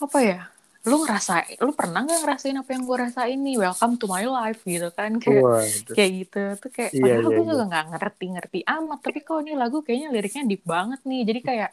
apa 0.00 0.18
ya 0.20 0.40
lu 0.84 1.00
ngerasain 1.00 1.56
lu 1.64 1.72
pernah 1.72 2.04
nggak 2.04 2.20
ngerasain 2.28 2.56
apa 2.60 2.70
yang 2.76 2.84
gue 2.84 2.96
rasain 3.00 3.38
nih 3.40 3.56
welcome 3.56 3.96
to 3.96 4.04
my 4.04 4.28
life 4.28 4.60
gitu 4.68 4.92
kan 4.92 5.16
kayak 5.22 5.40
Waduh. 5.40 5.94
kayak 5.96 6.10
gitu 6.20 6.42
tuh 6.60 6.70
kayak 6.70 6.90
Iya, 6.92 7.00
padahal 7.00 7.20
iya, 7.24 7.28
gue 7.32 7.44
iya. 7.44 7.50
juga 7.56 7.64
nggak 7.72 7.84
ngerti-ngerti 7.96 8.58
amat 8.68 8.98
tapi 9.00 9.18
kalau 9.24 9.40
ini 9.40 9.52
lagu 9.56 9.80
kayaknya 9.80 10.08
liriknya 10.12 10.44
deep 10.44 10.62
banget 10.68 11.00
nih 11.08 11.20
jadi 11.24 11.40
kayak 11.40 11.70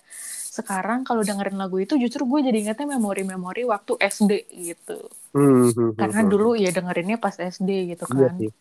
sekarang 0.52 1.04
kalau 1.04 1.24
dengerin 1.24 1.56
lagu 1.56 1.80
itu 1.80 1.96
justru 1.96 2.24
gue 2.24 2.40
jadi 2.44 2.58
ingetnya 2.64 2.88
memori-memori 2.96 3.64
waktu 3.68 4.00
SD 4.00 4.32
gitu 4.52 5.00
Hmm, 5.32 5.72
hmm, 5.72 5.96
karena 5.96 6.12
hmm, 6.12 6.28
hmm. 6.28 6.34
dulu 6.36 6.50
ya 6.60 6.76
dengerinnya 6.76 7.16
pas 7.16 7.32
SD 7.32 7.96
gitu 7.96 8.04
Iya 8.12 8.28
kan 8.28 8.36
sih. 8.36 8.52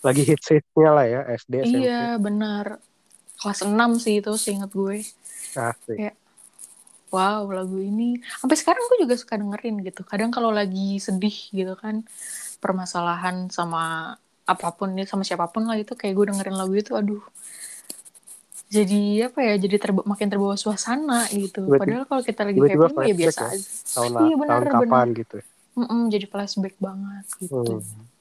Lagi 0.00 0.22
hits-hitsnya 0.24 0.88
lah 0.88 1.04
ya 1.04 1.20
SD 1.36 1.52
SMP. 1.64 1.76
iya 1.84 2.16
benar 2.16 2.80
kelas 3.44 3.60
6 3.62 4.00
sih 4.00 4.24
itu 4.24 4.32
seingat 4.40 4.72
gue 4.72 5.04
Asik. 5.52 5.96
Kayak, 6.00 6.16
wow 7.12 7.44
lagu 7.46 7.76
ini 7.78 8.18
sampai 8.40 8.56
sekarang 8.56 8.82
gue 8.88 8.98
juga 9.04 9.14
suka 9.14 9.36
dengerin 9.36 9.84
gitu 9.84 10.00
kadang 10.02 10.32
kalau 10.32 10.48
lagi 10.50 10.96
sedih 10.98 11.36
gitu 11.52 11.76
kan 11.76 12.02
permasalahan 12.58 13.52
sama 13.52 14.16
apa 14.44 14.68
pun 14.72 14.96
nih 14.96 15.04
sama 15.04 15.22
siapa 15.22 15.46
pun 15.46 15.68
lah 15.68 15.76
itu 15.76 15.92
kayak 15.92 16.16
gue 16.16 16.26
dengerin 16.32 16.56
lagu 16.56 16.74
itu 16.74 16.96
aduh 16.96 17.22
jadi 18.66 19.30
apa 19.30 19.38
ya 19.44 19.54
jadi 19.60 19.76
terba- 19.78 20.02
makin 20.02 20.26
terbawa 20.26 20.56
suasana 20.58 21.28
gitu 21.30 21.68
Tiba-tiba- 21.68 21.78
padahal 21.78 22.04
kalau 22.10 22.22
kita 22.24 22.42
lagi 22.42 22.58
tiba-tiba 22.58 22.88
happy 22.90 23.06
ya 23.06 23.14
biasa 23.14 23.40
ya? 23.40 23.52
aja 23.54 23.68
Tahun, 23.94 24.10
Iya, 24.18 24.34
benar, 24.34 24.54
tahun 24.58 24.66
kapan 24.66 24.82
benar. 24.82 25.06
gitu. 25.14 25.38
Mm-mm, 25.74 26.02
jadi 26.10 26.26
flashback 26.26 26.74
banget 26.78 27.26
gitu 27.38 27.54
Hmm. 27.54 28.13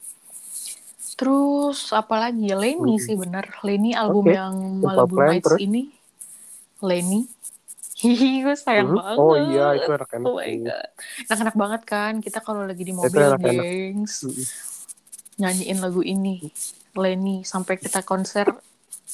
Terus 1.23 1.79
apalagi 1.95 2.51
Lenny 2.51 2.99
Mm-mm. 2.99 3.07
sih 3.07 3.15
bener 3.15 3.45
Lenny 3.63 3.95
album 3.95 4.27
Oke, 4.27 4.35
yang 4.35 4.55
Malibu 4.83 5.15
Plan, 5.15 5.29
Nights 5.31 5.47
terus? 5.47 5.59
ini 5.63 5.81
Lenny 6.83 7.23
Hihi, 8.03 8.43
gue 8.43 8.57
sayang 8.59 8.91
Mhm. 8.91 8.99
banget. 8.99 9.15
Oh 9.15 9.33
iya, 9.39 9.65
itu 9.79 9.89
enak-enak 9.95 10.27
Oh 10.27 10.35
my 10.35 10.53
god. 10.59 10.89
Enak-enak 11.23 11.55
banget 11.55 11.81
kan 11.87 12.13
kita 12.19 12.39
kalau 12.43 12.67
lagi 12.67 12.83
di 12.83 12.91
mobil, 12.91 13.29
gengs. 13.39 14.27
Mm-mm. 14.27 14.45
Nyanyiin 15.39 15.79
lagu 15.79 16.01
ini. 16.03 16.43
Lenny 16.93 17.47
sampai 17.47 17.79
kita 17.79 18.03
konser 18.03 18.51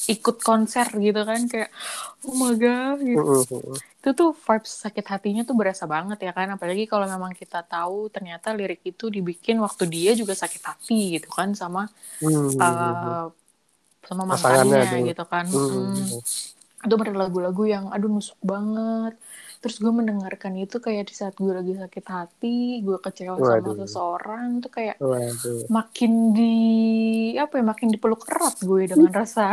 ikut 0.07 0.37
konser 0.39 0.87
gitu 0.95 1.21
kan 1.27 1.41
kayak 1.51 1.69
oh 2.23 2.35
my 2.35 2.53
god 2.55 2.97
gitu. 3.03 3.19
Itu 3.99 4.09
tuh 4.15 4.31
vibes 4.31 4.71
sakit 4.79 5.05
hatinya 5.11 5.43
tuh 5.43 5.55
berasa 5.59 5.83
banget 5.83 6.23
ya 6.23 6.31
kan 6.31 6.47
apalagi 6.55 6.87
kalau 6.87 7.03
memang 7.03 7.35
kita 7.35 7.59
tahu 7.67 8.07
ternyata 8.07 8.55
lirik 8.55 8.79
itu 8.87 9.11
dibikin 9.11 9.59
waktu 9.59 9.83
dia 9.91 10.11
juga 10.15 10.31
sakit 10.31 10.61
hati 10.63 11.19
gitu 11.19 11.27
kan 11.31 11.51
sama 11.51 11.91
uh, 12.59 13.27
sama 14.07 14.23
mantannya 14.25 14.79
gitu 15.11 15.23
kan. 15.27 15.45
hmm. 15.45 16.07
Itu 16.79 16.95
bener 16.95 17.15
lagu-lagu 17.19 17.63
yang 17.67 17.85
aduh 17.91 18.07
nusuk 18.07 18.39
banget 18.39 19.13
terus 19.59 19.75
gue 19.83 19.91
mendengarkan 19.91 20.55
itu 20.55 20.79
kayak 20.79 21.11
di 21.11 21.13
saat 21.19 21.35
gue 21.35 21.51
lagi 21.51 21.75
sakit 21.75 22.05
hati 22.07 22.79
gue 22.79 22.97
kecewa 23.03 23.35
sama 23.35 23.51
Waduh. 23.51 23.75
seseorang 23.83 24.47
tuh 24.63 24.71
kayak 24.71 24.95
Waduh. 25.03 25.67
makin 25.67 26.11
di 26.31 26.53
apa 27.35 27.53
ya 27.59 27.63
makin 27.67 27.87
dipeluk 27.91 28.23
erat 28.31 28.55
gue 28.63 28.81
dengan 28.87 29.11
rasa 29.19 29.43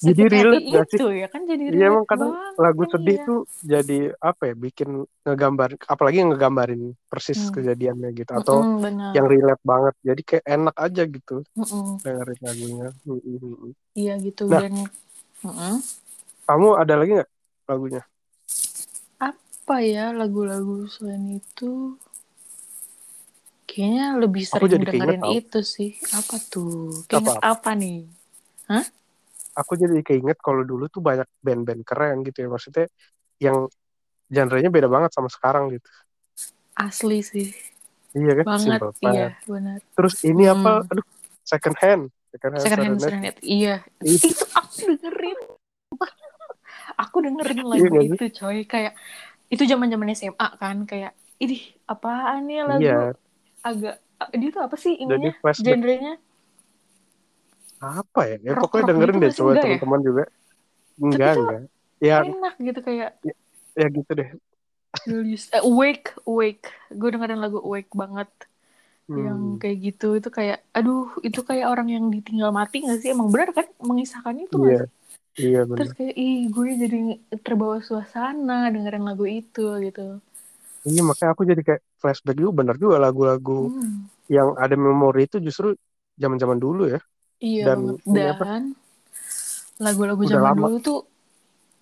Jadi 0.00 0.22
relate 0.32 0.64
gak 0.72 0.84
sih? 0.88 0.96
itu 0.96 1.06
ya 1.12 1.26
kan 1.28 1.44
jadi 1.44 1.60
Iya 1.60 1.76
relate 1.76 1.92
emang 1.92 2.04
kadang 2.08 2.30
banget 2.32 2.54
lagu 2.56 2.82
kan, 2.82 2.90
sedih 2.96 3.16
iya. 3.20 3.28
tuh 3.28 3.40
jadi 3.60 3.98
apa 4.16 4.42
ya 4.48 4.54
bikin 4.56 4.88
ngegambar 5.28 5.68
apalagi 5.84 6.18
ngegambarin 6.24 6.82
persis 7.12 7.36
Hmm. 7.36 7.52
kejadiannya 7.60 8.08
gitu 8.16 8.32
atau 8.32 8.56
benar 8.80 9.12
yang 9.12 9.26
relate 9.28 9.60
banget 9.60 9.94
jadi 10.00 10.20
kayak 10.24 10.44
enak 10.56 10.76
aja 10.80 11.02
gitu 11.04 11.36
Mm-mm. 11.52 12.00
dengerin 12.00 12.40
lagunya 12.40 12.88
Mm, 13.04 13.12
mm, 13.12 13.36
mm, 13.44 13.54
mm. 13.60 13.72
iya 14.00 14.14
gitu 14.24 14.42
Nah. 14.48 14.60
dan. 14.64 14.74
Kamu 16.50 16.68
ada 16.82 16.94
lagi 16.98 17.10
nggak 17.14 17.30
lagunya? 17.70 18.02
Apa 19.22 19.76
ya 19.86 20.10
lagu-lagu 20.10 20.90
selain 20.90 21.38
itu? 21.38 21.94
Kayaknya 23.70 24.06
lebih 24.18 24.42
Aku 24.50 24.66
sering 24.66 24.70
jadi 24.74 24.84
keinget 24.90 24.98
dengerin 24.98 25.22
tau. 25.22 25.30
itu 25.38 25.60
sih. 25.62 25.90
Apa 26.10 26.36
tuh? 26.42 27.06
Keinget 27.06 27.38
Apa? 27.38 27.54
apa 27.54 27.70
nih 27.78 28.10
aku 29.50 29.74
jadi 29.74 29.98
keinget 30.06 30.38
kalau 30.38 30.62
dulu 30.62 30.86
tuh 30.86 31.02
banyak 31.02 31.26
band-band 31.42 31.82
keren 31.82 32.22
gitu 32.22 32.46
ya. 32.46 32.48
Maksudnya 32.48 32.86
yang 33.42 33.66
genrenya 34.30 34.70
beda 34.70 34.86
banget 34.86 35.10
sama 35.12 35.26
sekarang 35.26 35.74
gitu. 35.74 35.90
Asli 36.78 37.20
sih. 37.20 37.50
Iya 38.14 38.42
kan? 38.42 38.44
Banget 38.58 38.80
iya 39.06 39.28
benar 39.46 39.78
terus 39.94 40.18
ini 40.26 40.50
Hmm. 40.50 40.66
apa 40.66 40.72
aduh 40.86 41.06
second 41.46 41.76
hand. 41.78 42.04
Second 42.30 42.52
hand, 42.54 42.62
second 42.62 42.80
hand 42.86 42.98
serenade. 43.02 43.38
Iya. 43.42 43.82
Ih. 44.06 44.18
itu 44.22 44.44
aku 44.54 44.86
dengerin 44.86 45.38
aku 47.00 47.16
dengerin 47.24 47.58
Iya 47.58 47.66
lagu 47.66 47.94
sih? 47.96 48.08
itu 48.12 48.24
coy. 48.36 48.58
Kayak 48.68 48.92
itu 49.48 49.62
zaman 49.64 49.88
zaman 49.88 50.08
SMA 50.12 50.48
kan 50.60 50.76
kayak 50.84 51.12
ini 51.40 51.56
apaan 51.88 52.44
nih 52.46 52.60
lagu 52.68 52.84
Iya. 52.84 53.00
agak 53.64 53.96
dia 54.36 54.50
tuh 54.52 54.62
apa 54.68 54.76
sih 54.76 54.94
ininya 55.00 55.32
genrenya? 55.56 56.20
Apa 57.80 58.20
ya, 58.28 58.36
ya 58.44 58.52
Rock-rock 58.52 58.62
pokoknya 58.76 58.88
dengerin 58.92 59.16
gitu 59.16 59.24
deh 59.24 59.32
coba 59.32 59.50
ya? 59.56 59.62
teman-teman 59.64 60.00
juga. 60.04 60.24
Enggak 61.00 61.32
tuh 61.32 61.42
enggak. 61.48 61.62
Ya. 62.00 62.16
enak 62.24 62.54
gitu 62.60 62.80
kayak 62.80 63.10
ya 63.76 63.86
gitu 63.88 64.10
deh. 64.12 64.28
Julius 65.06 65.48
eh, 65.54 65.62
awake 65.64 66.12
awake 66.28 66.66
gue 66.92 67.08
dengerin 67.08 67.40
lagu 67.40 67.58
awake 67.64 67.92
banget. 67.96 68.28
Yang 69.10 69.40
Hmm. 69.40 69.58
kayak 69.58 69.76
gitu 69.80 70.08
itu 70.20 70.28
kayak 70.28 70.58
aduh 70.70 71.08
itu 71.24 71.40
kayak 71.42 71.66
orang 71.66 71.88
yang 71.88 72.04
ditinggal 72.12 72.52
mati 72.52 72.84
gak 72.84 73.00
sih? 73.00 73.10
Emang 73.10 73.32
benar 73.32 73.50
kan? 73.56 73.66
Mengisahkan 73.80 74.36
itu 74.44 74.54
iya. 74.60 74.84
nggak 74.84 74.99
iya 75.38 75.60
terus 75.74 75.90
benar 75.90 75.94
kayak 75.96 76.14
ih 76.26 76.38
gue 76.54 76.68
jadi 76.82 76.98
terbawa 77.46 77.78
suasana 77.88 78.56
dengerin 78.74 79.04
lagu 79.08 79.24
itu 79.40 79.66
gitu 79.86 80.06
iya 80.88 81.00
makanya 81.08 81.30
aku 81.34 81.42
jadi 81.50 81.62
kayak 81.66 81.82
flashback 82.00 82.36
juga 82.40 82.52
bener 82.60 82.76
juga 82.82 82.96
lagu-lagu 83.04 83.52
Hmm, 83.60 84.08
yang 84.36 84.48
ada 84.64 84.74
memori 84.86 85.20
itu 85.28 85.36
justru 85.46 85.66
zaman-zaman 86.22 86.58
dulu 86.64 86.82
ya 86.94 87.00
iya 87.48 87.66
Dan 87.66 87.78
ini 88.08 88.20
dan 88.42 88.62
lagu-lagu 89.80 90.22
zaman 90.24 90.42
lama. 90.44 90.68
dulu 90.68 90.76
tuh 90.86 90.98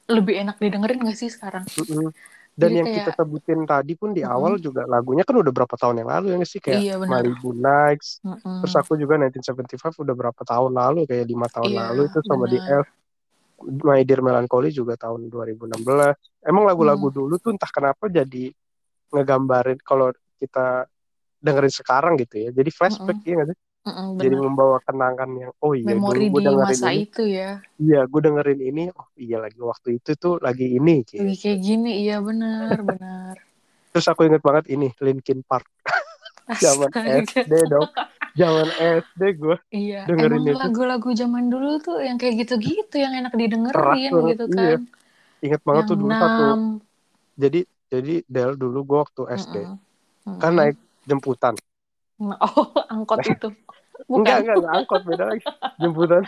lebih 0.09 0.35
enak 0.43 0.57
didengerin 0.63 1.05
gak 1.05 1.19
sih 1.21 1.31
sekarang 1.33 1.65
Mm-mm. 1.79 2.11
dan 2.59 2.71
Jadi 2.71 2.77
yang 2.79 2.89
kayak- 2.89 2.91
kita 2.91 3.11
sebutin 3.15 3.63
tadi 3.69 3.95
pun 3.95 4.11
di 4.17 4.23
Mm-mm. 4.25 4.27
awal 4.27 4.59
juga 4.59 4.83
lagunya 4.89 5.23
kan 5.23 5.37
udah 5.39 5.53
berapa 5.55 5.75
tahun 5.79 6.03
yang 6.03 6.11
lalu 6.11 6.25
ya 6.33 6.37
nggak 6.43 6.51
sih 6.55 6.63
kayak 6.63 6.83
Iya. 6.83 6.95
Malibu 7.07 7.49
Nights 7.55 8.19
Mm-mm. 8.25 8.59
terus 8.59 8.75
aku 8.75 8.99
juga 8.99 9.15
1975 9.21 9.95
udah 10.03 10.15
berapa 10.19 10.43
tahun 10.43 10.73
lalu 10.75 10.99
kayak 11.07 11.25
lima 11.31 11.47
tahun 11.47 11.71
Iya, 11.71 11.81
lalu 11.81 12.01
itu 12.11 12.19
sama 12.27 12.45
di 12.51 12.59
benar. 12.59 12.67
Elf 12.67 12.89
My 13.59 14.07
Dear 14.07 14.23
Melancholy 14.23 14.71
juga 14.71 14.95
tahun 14.95 15.27
2016 15.27 16.15
emang 16.47 16.63
lagu-lagu 16.63 17.11
Hmm. 17.11 17.17
dulu 17.19 17.35
tuh 17.43 17.51
entah 17.59 17.71
kenapa 17.71 18.07
jadi 18.07 18.55
ngegambarin 19.11 19.83
kalau 19.83 20.15
kita 20.39 20.87
dengerin 21.39 21.75
sekarang 21.75 22.15
gitu 22.19 22.47
ya. 22.47 22.51
Jadi 22.55 22.71
flashback 22.71 23.19
ya 23.27 23.35
nggak 23.39 23.49
sih? 23.51 23.59
Mm-mm, 23.89 24.09
jadi 24.21 24.35
membawa 24.37 24.79
kenangan 24.85 25.31
yang 25.39 25.53
oh 25.65 25.73
iya 25.73 25.97
memori 25.97 26.29
dulu 26.29 26.35
gue 26.35 26.43
dengerin 26.45 26.79
masa 26.79 26.91
ini. 26.93 27.03
itu 27.07 27.23
ya. 27.25 27.51
Iya 27.79 28.01
gue 28.11 28.21
dengerin 28.21 28.61
ini 28.61 28.85
oh 28.91 29.09
iya 29.15 29.37
lagi 29.39 29.59
waktu 29.63 29.89
itu 30.03 30.11
tuh 30.19 30.35
lagi 30.43 30.67
ini 30.77 31.03
gitu. 31.07 31.23
Lagi 31.25 31.37
kayak 31.39 31.59
gini 31.63 31.91
iya 32.05 32.19
benar 32.23 32.79
benar 32.91 33.35
terus 33.89 34.07
aku 34.07 34.29
inget 34.31 34.43
banget 34.45 34.71
ini 34.71 34.95
Linkin 35.03 35.43
Park. 35.43 35.67
Zaman. 36.63 36.91
SD 36.95 37.51
dong 37.67 37.89
zaman 38.39 38.69
SD 39.05 39.23
gue 39.37 39.57
Iya, 39.69 40.09
dengerin 40.09 40.49
emang 40.49 40.57
lagu-lagu 40.65 41.11
zaman 41.13 41.53
dulu 41.53 41.77
tuh 41.85 42.01
yang 42.01 42.17
kayak 42.17 42.41
gitu-gitu 42.47 42.97
yang 42.97 43.13
enak 43.13 43.37
didengerin 43.37 44.11
gitu 44.33 44.45
iya. 44.49 44.77
kan. 44.81 44.81
inget 45.45 45.61
banget 45.61 45.83
yang 45.85 45.91
tuh 45.93 45.97
dulu 46.01 46.13
satu 46.17 46.45
enam. 46.49 46.63
jadi 47.37 47.61
jadi 47.89 48.15
Del 48.25 48.53
dulu 48.57 48.79
gue 48.89 48.99
waktu 49.05 49.23
SD 49.37 49.57
Mm-mm. 49.61 49.77
Mm-mm. 50.25 50.41
kan 50.41 50.53
naik 50.57 50.77
jemputan 51.05 51.55
Oh, 52.19 52.67
angkot 52.91 53.23
itu. 53.29 53.49
Bukan. 54.09 54.25
enggak 54.25 54.37
enggak 54.41 54.57
enggak 54.57 54.75
angkot 54.79 55.01
beda 55.05 55.25
lagi 55.29 55.45
jemputan 55.83 56.23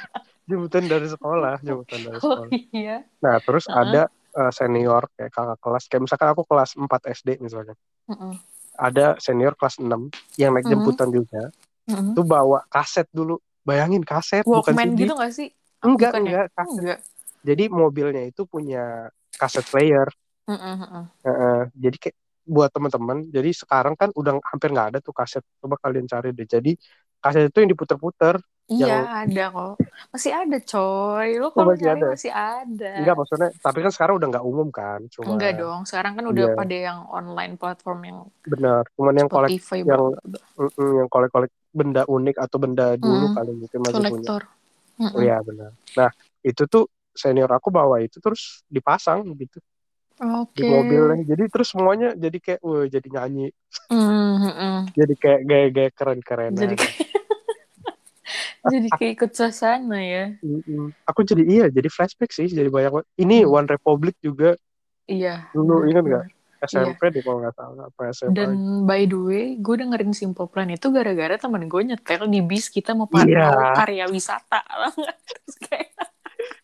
jemputan 0.44 0.84
dari 0.84 1.06
sekolah 1.08 1.54
jemputan 1.64 2.00
dari 2.02 2.18
Oh 2.20 2.20
sekolah 2.20 2.48
iya. 2.74 2.96
nah 3.24 3.36
terus 3.40 3.64
Heeh. 3.70 3.78
ada 3.80 4.02
eh, 4.10 4.52
senior 4.52 5.02
kayak 5.16 5.30
kakak 5.32 5.58
kelas 5.64 5.84
kayak 5.88 6.02
misalkan 6.04 6.28
aku 6.34 6.42
kelas 6.44 6.70
4 6.76 7.02
SD 7.08 7.40
misalnya 7.40 7.72
Mm-mm. 8.10 8.36
ada 8.76 9.16
senior 9.16 9.56
kelas 9.56 9.80
6 9.80 10.12
yang 10.36 10.52
naik 10.52 10.66
jemputan 10.68 11.08
juga 11.08 11.48
Mm-mm. 11.90 12.14
tuh 12.16 12.24
bawa 12.24 12.62
kaset 12.70 13.06
dulu 13.10 13.38
bayangin 13.66 14.02
kaset 14.06 14.46
bukan 14.46 14.74
Walkman 14.74 14.86
CD 14.94 15.00
gitu 15.04 15.14
gak 15.18 15.32
sih? 15.34 15.48
enggak 15.84 16.12
Bukan 16.12 16.20
ya? 16.22 16.30
enggak 16.30 16.46
kaset. 16.56 16.80
Enggak. 16.80 16.98
jadi 17.40 17.64
mobilnya 17.72 18.22
itu 18.28 18.42
punya 18.46 19.08
kaset 19.40 19.64
player 19.68 20.08
mm-mm. 20.48 21.04
Heeh, 21.20 21.60
jadi 21.76 21.96
kayak 22.00 22.16
buat 22.50 22.70
teman-teman 22.72 23.28
jadi 23.28 23.50
sekarang 23.52 23.94
kan 23.94 24.08
udah 24.16 24.40
hampir 24.50 24.72
nggak 24.72 24.88
ada 24.96 24.98
tuh 25.04 25.12
kaset 25.14 25.44
coba 25.60 25.76
kalian 25.78 26.08
cari 26.08 26.32
deh 26.32 26.48
jadi 26.48 26.72
kaset 27.20 27.52
itu 27.52 27.58
yang 27.62 27.70
diputer-puter 27.76 28.40
Iya, 28.70 28.86
Yang- 28.86 29.10
ada 29.20 29.44
kok. 29.50 29.74
Masih 30.10 30.30
ada, 30.32 30.56
coy. 30.60 31.28
Lo 31.36 31.44
Oh, 31.44 31.50
kalau 31.50 31.74
masih 31.74 31.84
nyari 31.84 32.00
ada? 32.00 32.08
masih 32.14 32.32
ada. 32.32 32.90
enggak 32.96 33.14
maksudnya 33.14 33.48
tapi 33.56 33.78
kan 33.80 33.90
sekarang 33.90 34.14
udah 34.16 34.28
nggak 34.30 34.46
umum 34.46 34.68
kan 34.70 35.00
cuma 35.08 35.34
Enggak 35.34 35.52
dong. 35.56 35.80
Sekarang 35.82 36.12
kan 36.14 36.24
udah 36.24 36.44
Iya. 36.46 36.54
pada 36.54 36.76
yang 36.80 36.98
online 37.08 37.54
platform 37.54 37.98
yang 38.00 38.18
benar 38.42 38.82
cuman 38.92 39.14
yang 39.16 39.28
kolek 39.28 39.50
yang- 39.50 40.14
bla. 40.22 40.38
mm-mm, 40.56 40.90
yang 40.96 41.08
kolek-kolek 41.08 41.50
benda 41.70 42.02
unik 42.04 42.36
atau 42.36 42.56
benda 42.56 42.86
dulu 42.94 43.26
Mm. 43.26 43.34
kali 43.36 43.50
mungkin 43.52 43.78
masih 43.80 43.92
punya 43.92 44.06
kolektor. 44.08 44.42
oh 45.00 45.20
iya 45.20 45.36
benar 45.40 45.70
nah 45.92 46.10
itu 46.40 46.62
tuh 46.64 46.84
senior 47.12 47.48
aku 47.48 47.68
bawa 47.68 47.98
itu 47.98 48.18
terus 48.18 48.62
dipasang 48.66 49.22
gitu 49.34 49.58
Oke. 50.20 50.56
di 50.56 50.66
mobilnya 50.66 51.22
jadi 51.24 51.46
terus 51.46 51.70
semuanya 51.70 52.12
jadi 52.12 52.38
kayak 52.38 52.60
wah 52.60 52.84
jadi 52.84 53.08
nyanyi 53.08 53.50
Mm, 53.86 53.98
mm, 53.98 54.52
mm. 54.52 54.78
jadi 54.92 55.14
kayak 55.16 55.40
gaya-gaya 55.42 55.90
keren-kerenan 55.90 56.58
Jadi 56.60 56.74
kayak 56.76 56.94
jadi 58.62 58.88
kayak 58.92 59.12
ikut 59.16 59.30
suasana 59.32 59.98
ya. 59.98 60.24
Aku 61.04 61.24
jadi 61.24 61.42
iya 61.42 61.66
jadi 61.68 61.88
flashback 61.88 62.30
sih 62.30 62.46
jadi 62.46 62.68
banyak 62.68 63.04
ini 63.16 63.42
Hmm. 63.42 63.56
One 63.56 63.68
Republic 63.68 64.16
juga 64.20 64.58
Iya. 65.04 65.48
dulu 65.50 65.88
ingat 65.88 66.04
nggak. 66.04 66.26
SMP 66.60 67.08
deh 67.08 67.24
kalau 67.24 67.40
nggak 67.40 67.56
salah 67.56 67.88
apa 67.88 68.02
SMA 68.12 68.36
Dan 68.36 68.50
by 68.84 69.08
the 69.08 69.16
way, 69.16 69.44
gue 69.56 69.80
dengerin 69.80 70.12
Simple 70.12 70.44
Plan 70.44 70.68
itu 70.68 70.92
gara-gara 70.92 71.32
temen 71.34 71.64
gue 71.64 71.82
nyetel 71.88 72.28
di 72.28 72.44
bis 72.44 72.68
kita 72.68 72.92
mau, 72.92 73.08
Iya. 73.08 73.72
karya 73.72 74.04
wisata. 74.04 74.60
Terus 75.24 75.56
kayak, 75.56 75.88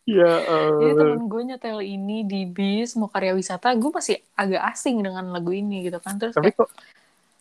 ya 0.04 0.32
jadi 0.76 0.92
eh, 0.92 0.96
temen 1.00 1.24
gue 1.24 1.42
nyetel 1.48 1.80
ini 1.80 2.28
di 2.28 2.44
bis 2.44 2.92
mau 2.92 3.08
karya 3.08 3.32
wisata, 3.32 3.72
gue 3.72 3.88
masih 3.88 4.20
agak 4.36 4.68
asing 4.68 5.00
dengan 5.00 5.32
lagu 5.32 5.48
ini 5.50 5.88
gitu 5.88 5.96
kan. 5.96 6.20
Terus 6.20 6.36
tapi 6.36 6.52
kayak, 6.52 6.60
kok 6.60 6.70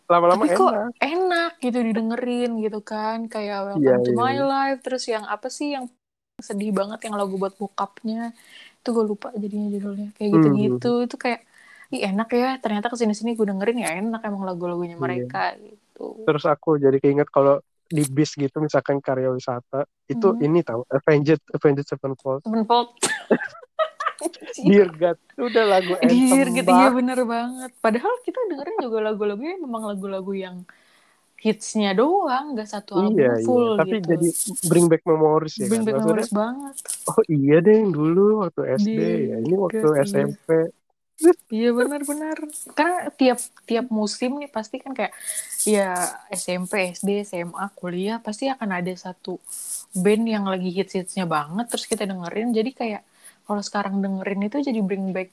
lama-lama 0.06 0.44
tapi 0.46 0.54
kok 0.54 0.70
enak 0.72 0.92
enak 1.02 1.52
gitu 1.60 1.78
didengerin 1.82 2.52
gitu 2.62 2.80
kan. 2.82 3.26
Kayak 3.26 3.60
Welcome 3.74 3.84
Iya, 3.84 3.96
to 4.02 4.12
iya, 4.12 4.18
My 4.18 4.34
iya. 4.34 4.44
Life. 4.44 4.80
Terus 4.86 5.04
yang 5.10 5.26
apa 5.26 5.48
sih 5.50 5.74
yang 5.74 5.86
sedih 6.38 6.72
banget 6.72 7.08
yang 7.08 7.16
lagu 7.18 7.36
buat 7.36 7.56
bokapnya. 7.56 8.34
Itu 8.84 8.94
gue 8.94 9.06
lupa 9.06 9.34
jadinya 9.34 9.70
judulnya. 9.72 10.10
Kayak 10.14 10.30
Hmm. 10.30 10.36
gitu-gitu. 10.38 10.92
Itu 11.10 11.16
kayak, 11.18 11.42
ih 11.90 12.02
enak 12.06 12.30
ya. 12.32 12.50
Ternyata 12.62 12.88
ke 12.90 12.98
sini-sini 12.98 13.34
gue 13.34 13.46
dengerin 13.48 13.78
ya 13.82 13.90
enak 13.98 14.22
emang 14.22 14.46
lagu-lagunya 14.46 14.96
Iya. 14.96 15.02
mereka 15.02 15.44
gitu. 15.58 16.28
terus 16.28 16.44
aku 16.44 16.76
jadi 16.76 17.00
keinget 17.00 17.32
kalau 17.32 17.64
di 17.88 18.04
bis 18.12 18.36
gitu 18.36 18.60
misalkan 18.60 19.00
karya 19.00 19.32
wisata 19.32 19.88
itu 20.12 20.28
Hmm. 20.36 20.44
ini 20.44 20.60
tahu 20.60 20.84
Avenged 20.92 21.40
Avenged 21.56 21.88
Sevenfold 21.88 22.44
Sevenfold. 22.44 23.00
Dear 24.68 24.90
God 24.96 25.18
udah 25.36 25.64
lagu 25.68 25.94
Dear 26.00 26.48
anthem 26.48 26.72
iya 26.72 26.88
bener 26.92 27.20
banget. 27.28 27.72
Padahal 27.84 28.14
kita 28.24 28.40
dengerin 28.48 28.78
juga 28.80 28.98
lagu-lagunya 29.04 29.56
memang 29.60 29.84
lagu-lagu 29.92 30.32
yang 30.32 30.64
hitsnya 31.46 31.94
doang, 31.94 32.58
gak 32.58 32.66
satu 32.66 32.98
album 32.98 33.22
iya 33.22 33.38
iya 33.38 33.46
full 33.46 33.78
tapi 33.78 34.02
gitu. 34.02 34.18
jadi 34.18 34.28
bring 34.66 34.90
back 34.90 35.04
memories 35.06 35.54
ya 35.62 35.70
Bring 35.70 35.84
kan 35.84 35.86
back 35.86 35.94
maksudnya 35.94 36.16
memories 36.18 36.34
banget. 36.34 36.76
oh 37.06 37.22
iya 37.30 37.56
deh 37.62 37.76
yang 37.86 37.92
dulu 37.94 38.26
waktu 38.42 38.62
SD 38.82 38.90
Dear 38.98 39.20
ya 39.22 39.38
ini 39.46 39.56
waktu 39.60 39.86
God, 39.86 39.94
iya. 39.94 40.04
SMP 40.10 40.48
Iya 41.48 41.72
benar-benar. 41.72 42.38
Karena 42.76 43.08
tiap 43.16 43.40
tiap 43.64 43.88
musim 43.88 44.36
nih 44.36 44.52
pasti 44.52 44.84
kan 44.84 44.92
kayak 44.92 45.16
ya 45.64 45.96
SMP, 46.28 46.92
SD, 46.92 47.24
SMA, 47.24 47.66
kuliah 47.72 48.20
pasti 48.20 48.52
akan 48.52 48.84
ada 48.84 48.92
satu 49.00 49.40
band 49.96 50.28
yang 50.28 50.44
lagi 50.44 50.76
hits-hitsnya 50.76 51.24
banget 51.24 51.72
terus 51.72 51.88
kita 51.88 52.04
dengerin. 52.04 52.52
Jadi 52.52 52.72
kayak 52.76 53.02
kalau 53.48 53.62
sekarang 53.68 53.96
dengerin 54.04 54.42
itu 54.48 54.58
jadi 54.68 54.80
bring 54.88 55.06
back 55.16 55.30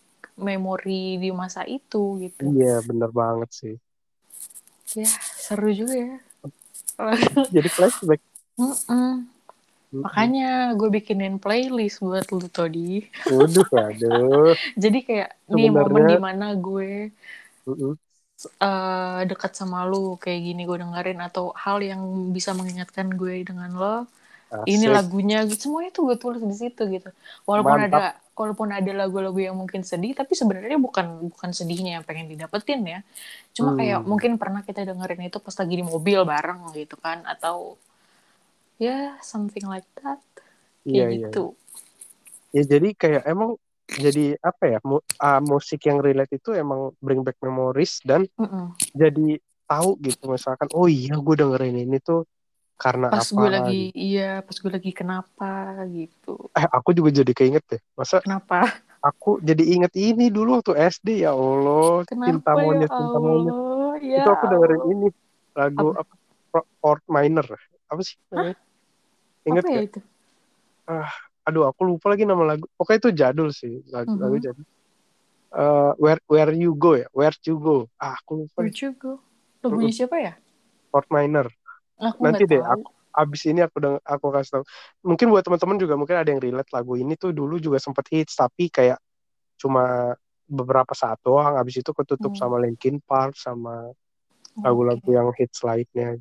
memori 0.47 1.02
di 1.23 1.28
masa 1.40 1.62
itu 1.76 2.02
gitu. 2.25 2.47
iya 2.47 2.66
bener 2.88 3.11
banget 3.21 3.49
sih 3.59 3.73
Ya 4.92 5.09
seru 5.40 5.69
juga 5.73 5.95
ya. 5.97 6.12
jadi 7.54 7.69
flashback 7.76 8.21
Mm-mm. 8.61 9.09
Makanya 10.04 10.49
gue 10.78 10.88
bikinin 10.97 11.35
playlist 11.45 11.99
buat 12.07 12.26
lu 12.35 12.49
Todi. 12.57 12.92
waduh 13.33 13.66
waduh 13.73 14.54
Jadi 14.83 14.99
kayak 15.07 15.31
nih 15.54 15.69
momen 15.76 16.04
di 16.11 16.16
mana 16.19 16.45
gue 16.57 17.12
Mm-mm. 17.66 17.99
eh, 18.66 19.21
dekat 19.31 19.52
sama 19.61 19.78
lu 19.90 19.97
kayak 20.23 20.40
gini 20.47 20.61
gue 20.69 20.78
dengerin 20.83 21.21
atau 21.28 21.45
hal 21.64 21.78
yang 21.90 22.00
bisa 22.37 22.50
mengingatkan 22.59 23.09
gue 23.21 23.35
dengan 23.49 23.71
lo. 23.83 23.97
Ini 24.68 24.87
lagunya 24.92 25.38
semuanya 25.49 25.90
tuh 25.90 26.02
gue 26.12 26.16
tulis 26.21 26.42
di 26.44 26.56
situ 26.56 26.82
gitu. 26.87 27.09
Walaupun 27.49 27.76
Mantap. 27.82 27.88
ada 27.88 28.06
walaupun 28.32 28.68
ada 28.73 28.92
lagu-lagu 28.97 29.37
yang 29.37 29.56
mungkin 29.56 29.85
sedih 29.85 30.16
tapi 30.16 30.32
sebenarnya 30.32 30.80
bukan 30.80 31.28
bukan 31.28 31.50
sedihnya 31.52 32.00
yang 32.00 32.04
pengen 32.04 32.28
didapetin 32.30 32.80
ya. 32.85 33.00
Cuma 33.56 33.73
Hmm. 33.73 33.78
kayak 33.80 34.00
mungkin 34.06 34.32
pernah 34.40 34.62
kita 34.64 34.85
dengerin 34.87 35.28
itu 35.28 35.38
pas 35.40 35.54
lagi 35.56 35.75
di 35.80 35.85
mobil 35.85 36.21
bareng 36.25 36.61
gitu 36.76 36.97
kan 37.00 37.25
atau 37.25 37.76
ya 38.80 39.16
something 39.25 39.64
like 39.66 39.88
that. 40.00 40.21
Kayak 40.87 41.09
iya 41.09 41.26
gitu. 41.28 41.44
ya 42.52 42.62
jadi 42.68 42.88
kayak 42.92 43.23
emang 43.25 43.56
jadi 43.88 44.37
apa 44.40 44.64
ya 44.68 44.78
mu- 44.85 45.04
ah, 45.21 45.40
musik 45.40 45.81
yang 45.88 46.00
relate 46.00 46.37
itu 46.37 46.53
emang 46.53 46.92
bring 47.00 47.20
back 47.24 47.37
memories 47.40 48.00
dan 48.05 48.24
Mm-mm. 48.37 48.72
jadi 48.92 49.40
tahu 49.68 49.96
gitu 50.05 50.29
misalkan 50.29 50.68
oh 50.77 50.85
iya 50.88 51.16
gue 51.16 51.35
dengerin 51.37 51.77
ini 51.88 51.96
tuh 52.00 52.29
karena 52.83 53.07
Pas 53.14 53.23
apa 53.23 53.38
gue 53.38 53.49
lagi 53.49 53.79
gitu. 53.95 53.95
iya, 53.95 54.31
pas 54.42 54.57
gue 54.59 54.71
lagi 54.75 54.90
kenapa 54.90 55.51
gitu. 55.95 56.51
eh 56.59 56.66
aku 56.66 56.90
juga 56.90 57.14
jadi 57.14 57.31
keinget 57.31 57.62
deh 57.71 57.81
masa 57.95 58.18
Kenapa? 58.18 58.66
aku 58.99 59.38
jadi 59.38 59.62
inget 59.62 59.95
ini 59.95 60.35
dulu 60.35 60.59
waktu 60.59 60.75
SD 60.90 61.23
ya 61.23 61.31
Allah 61.31 62.03
Kenapa 62.11 62.27
cinta 62.27 62.53
monyet 62.59 62.90
ya 62.90 62.97
cinta 62.99 63.18
monyet? 63.23 63.55
Ya 64.03 64.16
itu 64.18 64.29
aku 64.35 64.45
dengerin 64.51 64.81
Allah. 64.83 64.90
ini 64.90 65.07
lagu 65.55 65.87
apa, 65.95 66.12
Pro- 66.51 66.71
Fort 66.83 67.05
Minor 67.07 67.47
apa 67.87 68.01
sih 68.03 68.18
namanya 68.35 68.57
inget 69.47 69.64
Apa 69.64 69.71
ya 69.71 69.83
itu? 69.87 70.01
aduh 71.42 71.64
aku 71.71 71.81
lupa 71.87 72.14
lagi 72.14 72.23
nama 72.27 72.42
lagu 72.55 72.66
pokoknya 72.79 72.99
itu 73.03 73.11
jadul 73.14 73.49
sih 73.51 73.83
lagu, 73.90 74.14
lagu 74.18 74.37
Mhm. 74.38 74.42
jadul 74.42 74.66
Eh, 75.53 75.92
where 76.01 76.16
where 76.33 76.49
you 76.57 76.73
go 76.73 76.97
ya 76.97 77.05
where 77.12 77.37
you 77.45 77.61
go 77.61 77.85
ah 78.01 78.16
aku 78.16 78.49
lupa 78.49 78.64
Where'd 78.64 78.81
you 78.81 78.97
go? 78.97 79.21
Lagunya 79.61 79.92
siapa 79.92 80.16
ya? 80.16 80.33
Fort 80.88 81.05
Minor 81.12 81.53
Aku 82.03 82.27
Nanti 82.27 82.43
deh, 82.51 82.59
tahu. 82.59 82.83
abis 83.12 83.43
ini 83.47 83.61
aku 83.62 83.77
deng 83.79 83.97
aku 84.03 84.27
kasih 84.35 84.51
tahu. 84.59 84.65
Mungkin 85.07 85.27
buat 85.31 85.45
teman-teman 85.47 85.77
juga 85.79 85.95
mungkin 85.95 86.17
ada 86.19 86.29
yang 86.33 86.43
relate 86.43 86.71
lagu 86.75 86.99
ini 86.99 87.15
tuh 87.15 87.31
dulu 87.31 87.61
juga 87.62 87.79
sempet 87.79 88.11
hits 88.11 88.35
tapi 88.35 88.73
kayak 88.73 88.99
cuma 89.61 90.17
beberapa 90.51 90.91
saat 90.97 91.23
doang. 91.23 91.55
Abis 91.61 91.81
itu 91.85 91.95
ketutup 91.95 92.35
Hmm. 92.35 92.41
sama 92.43 92.57
Linkin 92.59 92.99
Park 92.99 93.38
sama 93.38 93.93
Oke. 94.59 94.65
lagu-lagu 94.67 95.09
yang 95.15 95.29
hits 95.37 95.62
lainnya. 95.62 96.19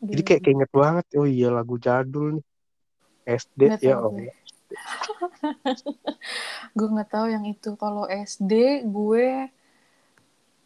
Jadi 0.00 0.22
kayak 0.22 0.42
keinget 0.46 0.70
banget. 0.72 1.04
Oh 1.18 1.28
iya 1.28 1.52
lagu 1.52 1.76
jadul 1.76 2.40
nih. 2.40 2.46
SD 3.26 3.60
Nggak 3.66 3.82
ya 3.82 3.94
oh. 3.98 4.14
gue. 4.14 4.30
gue 6.78 6.88
nggak 6.94 7.10
tahu 7.10 7.26
yang 7.28 7.44
itu. 7.44 7.74
Kalau 7.74 8.06
SD 8.06 8.86
gue 8.86 9.50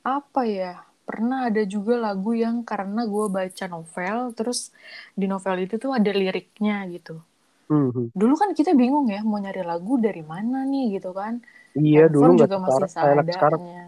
apa 0.05 0.43
ya? 0.45 0.85
Pernah 1.11 1.51
ada 1.51 1.67
juga 1.67 1.99
lagu 1.99 2.31
yang 2.39 2.63
karena 2.63 3.03
gue 3.03 3.27
baca 3.27 3.65
novel, 3.67 4.31
terus 4.39 4.71
di 5.19 5.27
novel 5.27 5.67
itu 5.67 5.75
tuh 5.75 5.91
ada 5.91 6.07
liriknya 6.15 6.87
gitu. 6.87 7.19
Mhm. 7.67 8.15
Dulu 8.15 8.35
kan 8.39 8.55
kita 8.55 8.79
bingung 8.79 9.11
ya 9.11 9.27
mau 9.27 9.43
nyari 9.43 9.67
lagu 9.67 9.99
dari 9.99 10.23
mana 10.23 10.63
nih 10.63 11.03
gitu 11.03 11.11
kan. 11.11 11.43
Iya 11.75 12.07
dulu 12.07 12.31
Handphone 12.31 12.39
nggak 12.39 12.47
juga 12.47 12.59
masih 12.63 12.87
seadanya. 12.95 13.79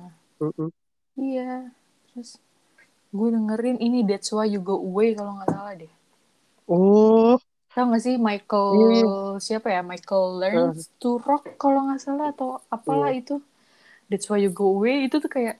Mhm. 0.42 0.68
Iya. 1.14 1.70
Terus 2.10 2.30
gue 3.14 3.28
dengerin 3.30 3.78
ini 3.78 4.02
That's 4.02 4.34
Why 4.34 4.50
You 4.50 4.58
Go 4.58 4.82
Away 4.82 5.14
kalau 5.14 5.38
nggak 5.38 5.50
salah 5.54 5.74
deh. 5.78 5.92
Oh 6.66 7.38
Tahu 7.72 7.96
gak 7.96 8.04
sih 8.04 8.20
Michael 8.20 8.68
Iya. 8.76 9.06
siapa 9.40 9.72
ya 9.72 9.80
Michael 9.80 10.26
Learns 10.42 10.92
to 11.00 11.16
Rock 11.22 11.56
kalau 11.56 11.88
nggak 11.88 12.02
salah 12.04 12.34
atau 12.34 12.60
apalah 12.68 13.14
Iya. 13.14 13.22
itu 13.22 13.36
That's 14.12 14.28
Why 14.28 14.44
You 14.44 14.52
Go 14.52 14.76
Away 14.76 15.08
itu 15.08 15.16
tuh 15.22 15.30
kayak 15.30 15.56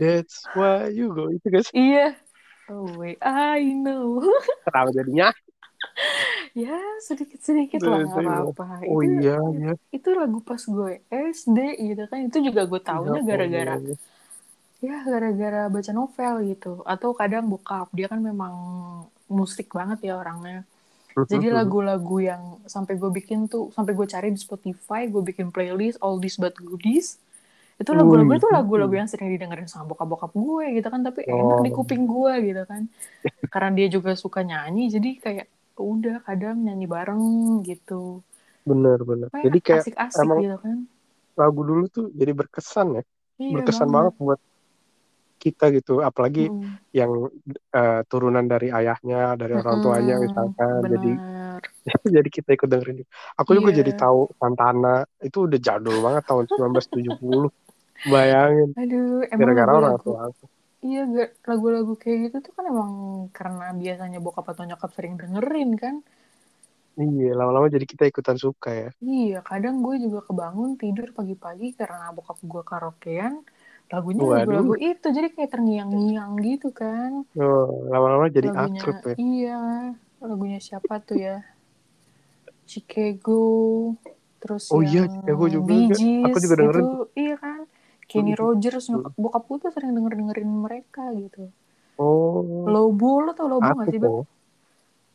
that's 0.00 0.48
why 0.52 0.88
you 0.88 1.12
go 1.12 1.28
itu 1.28 1.46
guys. 1.46 1.68
iya 1.70 2.16
Away 2.66 3.18
I 3.20 3.74
know 3.74 4.22
Kenapa 4.64 4.88
jadinya? 4.90 5.28
ya 6.52 6.76
sedikit 7.00 7.40
sedikit 7.40 7.80
lah 7.82 8.00
nggak 8.00 8.20
Iya. 8.20 8.30
apa-apa 8.52 8.64
Oh 8.86 9.00
itu 9.00 9.22
iya 9.22 9.38
iya. 9.54 9.72
itu 9.90 10.08
lagu 10.12 10.38
pas 10.40 10.60
gue 10.60 10.92
SD 11.08 11.58
gitu 11.86 12.02
kan 12.06 12.18
itu 12.22 12.38
juga 12.42 12.62
gue 12.64 12.80
taunya 12.80 13.18
Ya 13.18 13.24
gara-gara 13.24 13.74
Allah. 13.76 13.98
ya 14.80 14.96
gara-gara 15.02 15.62
baca 15.68 15.92
novel 15.92 16.34
gitu 16.48 16.72
atau 16.84 17.10
kadang 17.12 17.46
bokap 17.46 17.88
dia 17.92 18.06
kan 18.06 18.18
memang 18.18 18.54
musik 19.26 19.70
banget 19.70 20.00
ya 20.04 20.16
orangnya 20.16 20.64
Jadi 21.10 21.50
lagu-lagu 21.50 22.22
yang 22.22 22.42
sampai 22.64 22.94
gue 22.94 23.10
bikin 23.10 23.44
tuh, 23.44 23.74
sampai 23.74 23.92
gue 23.92 24.06
cari 24.06 24.30
di 24.30 24.38
Spotify, 24.38 25.04
gue 25.04 25.18
bikin 25.20 25.50
playlist 25.50 25.98
All 25.98 26.16
This 26.16 26.38
But 26.38 26.54
Goodies. 26.54 27.18
Itu 27.80 27.96
lagu-lagu 27.96 28.28
itu 28.30 28.44
lagu-lagu 28.46 28.92
yang 28.92 29.08
sering 29.08 29.32
didengerin 29.32 29.64
sama 29.64 29.88
bokap-bokap 29.88 30.30
gue 30.30 30.64
gitu 30.76 30.86
kan, 30.86 31.00
tapi 31.00 31.24
Oh. 31.24 31.32
enak 31.32 31.58
di 31.64 31.70
kuping 31.72 32.04
gue 32.04 32.32
gitu 32.44 32.62
kan. 32.68 32.82
Karena 33.48 33.70
dia 33.72 33.88
juga 33.88 34.12
suka 34.12 34.44
nyanyi, 34.44 34.92
jadi 34.92 35.10
kayak 35.16 35.46
udah 35.80 36.20
kadang 36.20 36.60
nyanyi 36.60 36.84
bareng 36.84 37.24
gitu. 37.64 38.20
Bener 38.62 39.00
bener. 39.00 39.32
Kayak 39.32 39.44
Jadi 39.48 39.58
kayak 39.58 39.84
asik-asik 39.88 40.20
emang 40.20 40.38
gitu 40.44 40.58
kan. 40.60 40.76
lagu 41.34 41.60
dulu 41.64 41.84
tuh 41.88 42.12
jadi 42.12 42.32
berkesan 42.36 43.00
ya. 43.00 43.02
Iya 43.40 43.52
berkesan 43.56 43.88
banget 43.88 44.12
buat 44.20 44.40
kita 45.40 45.72
gitu 45.72 46.04
apalagi 46.04 46.52
Mm, 46.52 46.76
yang 46.92 47.10
eh, 47.72 48.00
turunan 48.04 48.44
dari 48.44 48.68
ayahnya 48.68 49.40
dari 49.40 49.56
orang 49.56 49.80
tuanya 49.80 50.20
misalkan 50.20 50.84
jadi 50.84 51.12
benar. 51.16 51.60
jadi 52.20 52.28
kita 52.28 52.50
ikut 52.60 52.68
dengerin 52.68 53.00
aku 53.40 53.56
juga 53.56 53.72
Iya. 53.72 53.80
jadi 53.80 53.92
tahu 53.96 54.36
Santana 54.36 55.00
itu 55.24 55.48
udah 55.48 55.56
jadul 55.56 55.96
banget 56.04 56.28
tahun 56.28 56.44
1970 56.44 57.48
bayangin 58.04 58.70
Aduh, 58.78 59.22
emang 59.34 59.54
gara-gara 59.54 59.72
orang 59.78 59.94
lagu-lagu 59.94 60.02
tua 60.04 60.18
aku 60.28 60.44
Iya, 60.86 61.00
lagu-lagu 61.50 61.92
kayak 62.02 62.18
gitu 62.24 62.36
tuh 62.46 62.52
kan 62.56 62.64
emang 62.72 62.92
karena 63.36 63.64
biasanya 63.82 64.18
bokap 64.24 64.46
atau 64.52 64.64
nyokap 64.68 64.90
sering 64.96 65.14
dengerin 65.20 65.70
kan. 65.82 65.94
Iya, 67.00 67.28
lama-lama 67.38 67.66
jadi 67.74 67.86
kita 67.92 68.04
ikutan 68.10 68.36
suka 68.44 68.68
ya. 68.82 68.88
Iya, 69.00 69.36
kadang 69.48 69.76
gue 69.84 69.94
juga 70.04 70.20
kebangun 70.28 70.70
tidur 70.80 71.08
pagi-pagi 71.16 71.66
karena 71.78 72.04
bokap 72.16 72.38
gue 72.52 72.62
karaokean. 72.70 73.34
Lagunya 73.92 74.22
lagu-lagu 74.34 74.74
itu, 74.76 75.06
jadi 75.16 75.28
kayak 75.34 75.50
terngiang-ngiang 75.54 76.32
gitu 76.48 76.68
kan. 76.80 77.12
Oh, 77.38 77.86
lama-lama 77.92 78.26
jadi 78.28 78.48
lagunya, 78.48 78.80
akrab 78.82 78.96
ya. 79.06 79.16
Iya, 79.24 79.58
lagunya 80.28 80.58
siapa 80.66 80.94
tuh 81.06 81.16
ya? 81.26 81.36
Chicago, 82.70 83.40
terus 84.40 84.64
Oh 84.72 84.80
iya, 84.82 85.02
yang 85.02 85.10
Chicago 85.10 85.44
juga. 85.50 85.66
Bee 85.68 85.86
Gees 85.90 86.26
Aku 86.30 86.38
juga 86.44 86.54
dengerin. 86.60 86.86
gitu. 86.86 87.10
Iya 87.18 87.34
kan? 87.42 87.60
Kenny 88.10 88.34
Hmm. 88.34 88.40
Rogers, 88.42 88.90
Hmm. 88.90 88.98
nyokap- 88.98 89.16
bokap 89.16 89.42
gue 89.46 89.58
tuh 89.62 89.70
sering 89.70 89.94
denger-dengerin 89.94 90.50
mereka 90.50 91.04
gitu. 91.14 91.46
Oh, 92.00 92.66
Lobo, 92.66 93.22
lo 93.22 93.30
tau 93.38 93.46
Lobo 93.46 93.62
aku 93.62 93.78
gak 93.84 93.88
sih, 93.94 94.00
Bang? 94.02 94.26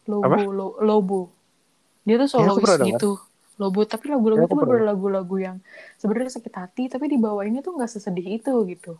Lobo, 0.07 0.23
Apa? 0.23 0.37
Lo- 0.47 0.77
Lobo. 0.79 1.21
Dia 2.07 2.15
tuh 2.21 2.29
Iya, 2.29 2.33
solois 2.39 2.63
dengar. 2.63 2.87
gitu. 2.95 3.11
Lobo, 3.59 3.79
tapi 3.83 4.05
lagu-lagu 4.11 4.43
Iya, 4.43 4.47
itu 4.47 4.55
bener 4.55 4.81
lagu-lagu 4.85 5.35
yang 5.39 5.57
sebenarnya 5.99 6.31
sakit 6.39 6.53
hati, 6.55 6.83
tapi 6.87 7.05
dibawainnya 7.11 7.59
tuh 7.65 7.73
nggak 7.75 7.91
sesedih 7.91 8.39
itu 8.39 8.53
gitu. 8.71 8.95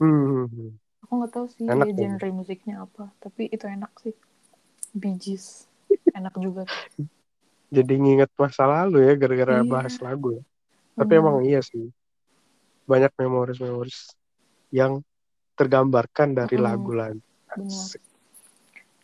Hmm, 0.00 0.48
hmm. 0.48 0.70
Aku 1.04 1.12
nggak 1.20 1.32
tahu 1.36 1.46
sih 1.52 1.68
Enak 1.68 1.86
dia 1.92 1.92
ya. 1.92 2.16
genre 2.16 2.28
musiknya 2.32 2.74
apa, 2.88 3.12
tapi 3.20 3.52
itu 3.52 3.64
enak 3.68 3.92
sih. 4.00 4.14
Gees. 4.94 5.66
Enak 6.14 6.32
juga. 6.38 6.64
Jadi 7.74 7.92
nginget 7.98 8.30
masa 8.38 8.64
lalu 8.70 9.02
ya 9.02 9.12
gara-gara 9.18 9.54
Iya. 9.58 9.66
bahas 9.66 9.94
lagu 9.98 10.38
ya. 10.38 10.42
Tapi 10.94 11.10
Bener. 11.10 11.20
emang 11.20 11.36
iya 11.42 11.60
sih. 11.64 11.90
Banyak 12.84 13.12
memoris-memoris 13.16 14.12
yang 14.68 15.00
tergambarkan 15.54 16.34
dari 16.34 16.56
lagu-lagu. 16.58 17.20
Benar. 17.54 17.64
Asik. 17.64 18.02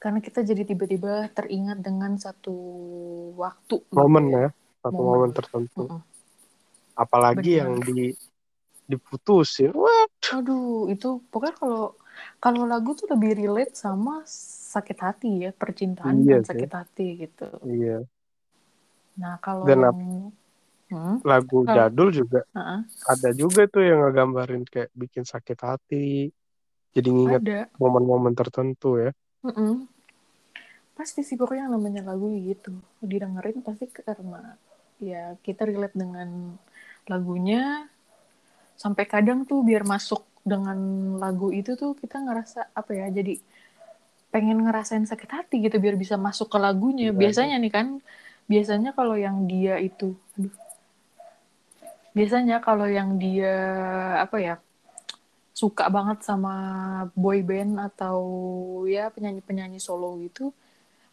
Karena 0.01 0.19
kita 0.25 0.41
jadi 0.41 0.65
tiba-tiba 0.65 1.29
teringat 1.31 1.85
dengan 1.85 2.17
satu 2.17 2.57
waktu. 3.37 3.85
gitu 3.85 3.95
Momen 3.95 4.33
ya. 4.33 4.49
ya, 4.49 4.49
satu 4.81 4.97
Momen. 4.97 5.09
momen 5.13 5.31
tertentu. 5.37 5.85
Mm-mm. 5.87 6.01
Apalagi 6.97 7.53
Benar. 7.57 7.61
yang 7.65 7.73
di 7.85 8.17
diputusin. 8.91 9.71
Wah, 9.77 10.09
Aduh, 10.35 10.91
itu 10.91 11.23
pokoknya 11.31 11.55
kalau 11.57 11.85
kalau 12.43 12.67
lagu 12.67 12.93
tuh 12.99 13.07
lebih 13.13 13.39
relate 13.39 13.77
sama 13.79 14.25
sakit 14.27 14.99
hati 14.99 15.31
ya, 15.47 15.51
percintaan 15.55 16.21
Iya 16.27 16.41
dan 16.41 16.43
sih. 16.43 16.49
sakit 16.51 16.71
hati 16.75 17.07
gitu. 17.29 17.49
iya. 17.71 18.03
Nah, 19.21 19.37
kalau 19.39 19.69
Dan 19.69 19.85
yang 19.85 20.33
hmm, 20.91 21.23
Lagu 21.23 21.63
Kalau- 21.65 21.77
jadul 21.79 22.09
juga 22.11 22.41
uh-uh, 22.51 22.81
ada 23.07 23.31
juga 23.33 23.65
tuh 23.71 23.83
yang 23.87 24.03
ngegambarin 24.05 24.67
kayak 24.67 24.91
bikin 24.93 25.25
sakit 25.25 25.59
hati. 25.63 26.35
Jadi 26.91 27.09
nginget 27.09 27.43
ada. 27.47 27.61
momen-momen 27.79 28.35
tertentu 28.35 28.99
ya. 28.99 29.15
Mm-mm. 29.47 29.87
Pasti 30.99 31.23
sih 31.23 31.39
pokoknya 31.39 31.71
yang 31.71 31.79
namanya 31.79 32.03
lagu 32.11 32.29
gitu. 32.35 32.75
Didengerin 32.99 33.63
pasti 33.63 33.87
karena 33.89 34.59
ya 34.99 35.39
kita 35.39 35.65
relate 35.71 35.95
dengan 35.95 36.59
lagunya. 37.07 37.87
Sampai 38.75 39.07
kadang 39.07 39.47
tuh 39.47 39.63
biar 39.63 39.87
masuk 39.87 40.27
dengan 40.43 40.77
lagu 41.23 41.55
itu 41.55 41.79
tuh 41.79 41.95
kita 41.95 42.19
ngerasa 42.19 42.73
apa 42.75 42.91
ya 42.97 43.07
jadi 43.13 43.37
pengen 44.31 44.63
ngerasain 44.63 45.05
sakit 45.05 45.31
hati 45.31 45.57
gitu 45.59 45.77
biar 45.83 45.99
bisa 45.99 46.15
masuk 46.15 46.49
ke 46.51 46.59
lagunya. 46.59 47.11
Iya, 47.11 47.19
Biasanya 47.19 47.57
nih 47.59 47.73
kan, 47.75 47.87
biasanya 48.47 48.91
kalau 48.95 49.19
yang 49.19 49.47
dia 49.51 49.77
itu, 49.83 50.15
biasanya 52.17 52.57
kalau 52.67 52.87
yang 52.99 53.11
dia 53.23 53.55
apa 54.25 54.37
ya 54.47 54.55
suka 55.61 55.85
banget 55.97 56.19
sama 56.29 56.55
boy 57.23 57.39
band 57.49 57.73
atau 57.89 58.19
ya 58.89 59.13
penyanyi-penyanyi 59.15 59.79
solo 59.83 60.17
gitu, 60.25 60.45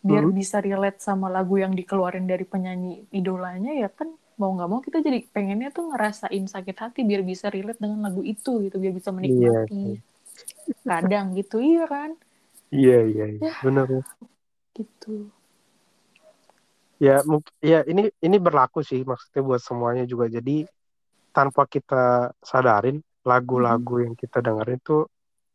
biar 0.07 0.23
Hmm. 0.27 0.37
bisa 0.39 0.57
relate 0.67 0.99
sama 1.07 1.27
lagu 1.35 1.55
yang 1.63 1.73
dikeluarin 1.79 2.25
dari 2.31 2.45
penyanyi 2.53 2.93
idolanya 3.19 3.71
ya 3.83 3.89
kan 3.99 4.09
mau 4.39 4.51
nggak 4.55 4.69
mau 4.71 4.81
kita 4.87 4.97
jadi 5.07 5.19
pengennya 5.35 5.69
tuh 5.77 5.85
ngerasain 5.91 6.45
sakit 6.53 6.77
hati 6.83 6.99
biar 7.09 7.21
bisa 7.31 7.47
relate 7.55 7.79
dengan 7.83 7.99
lagu 8.07 8.21
itu 8.33 8.51
gitu 8.65 8.77
biar 8.83 8.93
bisa 8.99 9.11
menikmati. 9.17 9.99
Kadang 10.87 11.25
gitu 11.39 11.57
iya 11.59 11.83
kan, 11.93 12.11
Iya, 12.75 12.93
iya, 13.09 13.23
iya. 13.35 13.47
Ya. 13.47 13.53
Bener 13.63 13.85
ya. 13.95 14.01
gitu. 14.77 15.31
Ya, 16.97 17.21
ya 17.61 17.79
ini 17.85 18.09
ini 18.25 18.37
berlaku 18.41 18.81
sih 18.81 18.99
maksudnya 19.05 19.41
buat 19.45 19.61
semuanya 19.61 20.03
juga. 20.11 20.25
Jadi 20.37 20.65
tanpa 21.37 21.63
kita 21.75 21.95
sadarin 22.51 22.97
lagu-lagu 23.29 23.93
yang 24.05 24.15
kita 24.21 24.37
dengerin 24.47 24.79
tuh 24.89 25.01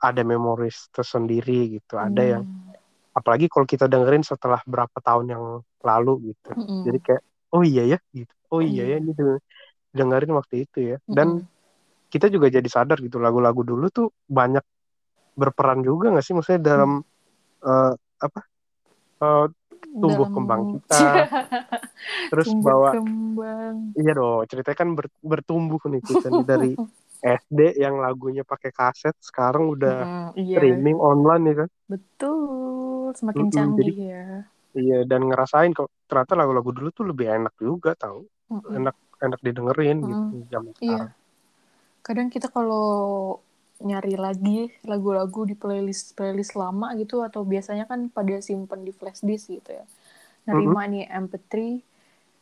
ada 0.06 0.22
memoris 0.32 0.76
tersendiri 0.96 1.52
gitu. 1.76 1.94
Ada 2.06 2.22
yang 2.38 2.42
Hmm. 2.44 2.72
apalagi 3.18 3.46
kalau 3.52 3.66
kita 3.72 3.86
dengerin 3.92 4.24
setelah 4.30 4.60
berapa 4.72 4.98
tahun 5.08 5.26
yang 5.34 5.44
lalu 5.88 6.12
gitu. 6.32 6.50
Mm-mm. 6.56 6.82
Jadi 6.86 6.98
kayak 7.06 7.22
oh 7.54 7.62
iya 7.70 7.82
ya 7.92 7.98
gitu. 8.18 8.34
Oh 8.54 8.60
iya 8.70 8.82
Iya. 8.84 8.84
ya 8.90 8.96
ini 9.02 9.10
tuh 9.18 9.30
dengerin 9.98 10.32
waktu 10.38 10.54
itu 10.64 10.78
ya. 10.90 10.96
Dan 11.18 11.28
Mm-mm. 11.28 11.46
kita 12.12 12.26
juga 12.34 12.46
jadi 12.56 12.68
sadar 12.76 12.98
gitu 13.06 13.16
lagu-lagu 13.26 13.62
dulu 13.70 13.86
tuh 13.96 14.06
banyak 14.38 14.64
berperan 15.40 15.80
juga 15.88 16.04
nggak 16.12 16.24
sih 16.26 16.34
maksudnya 16.36 16.62
dalam 16.70 16.90
eh, 17.68 17.92
apa 18.26 18.40
eh, 19.24 19.44
tumbuh 19.82 20.26
Dalam- 20.26 20.34
kembang 20.34 20.62
kita 20.72 21.02
terus 22.30 22.46
tumbuh 22.48 22.66
bawa 22.66 22.90
kembang. 22.96 23.76
iya 23.94 24.12
dong 24.12 24.42
ceritanya 24.46 24.78
kan 24.78 24.88
ber- 24.94 25.20
bertumbuh 25.22 25.80
nih 25.86 26.02
kita 26.02 26.26
nih 26.28 26.44
dari 26.44 26.70
SD 27.22 27.78
yang 27.78 28.02
lagunya 28.02 28.42
pakai 28.42 28.74
kaset 28.74 29.14
sekarang 29.22 29.70
udah 29.70 29.96
Mm-mm, 30.02 30.42
iya, 30.42 30.56
streaming 30.58 30.98
online 30.98 31.42
ya 31.46 31.54
kan 31.62 31.68
betul. 31.86 33.14
Semakin 33.14 33.46
Mm-mm, 33.46 33.54
canggih 33.54 33.96
ya. 34.10 34.26
iya 34.74 34.98
dan 35.06 35.20
ngerasain 35.28 35.70
kok 35.70 35.86
ternyata 36.08 36.32
lagu-lagu 36.34 36.70
dulu 36.72 36.88
tuh 36.90 37.04
lebih 37.06 37.30
enak 37.30 37.54
juga 37.60 37.94
tau 37.94 38.26
Mm-mm. 38.50 38.74
enak 38.74 38.96
enak 39.22 39.38
didengerin 39.38 39.96
gitu 40.02 40.24
zaman 40.50 40.72
Iya. 40.72 40.78
sekarang 40.82 41.10
Kadang 42.02 42.28
kita 42.34 42.50
kalau 42.50 43.38
nyari 43.88 44.14
lagi 44.26 44.58
lagu-lagu 44.90 45.40
di 45.50 45.54
playlist 45.62 46.14
playlist 46.18 46.52
lama 46.62 46.86
gitu 47.00 47.16
atau 47.26 47.42
biasanya 47.52 47.84
kan 47.90 48.00
pada 48.16 48.36
simpen 48.48 48.80
di 48.88 48.92
flash 48.98 49.20
disk 49.28 49.46
gitu 49.56 49.70
ya. 49.78 49.84
Nerima 50.48 50.82
nih 50.92 51.04
MP3 51.08 51.54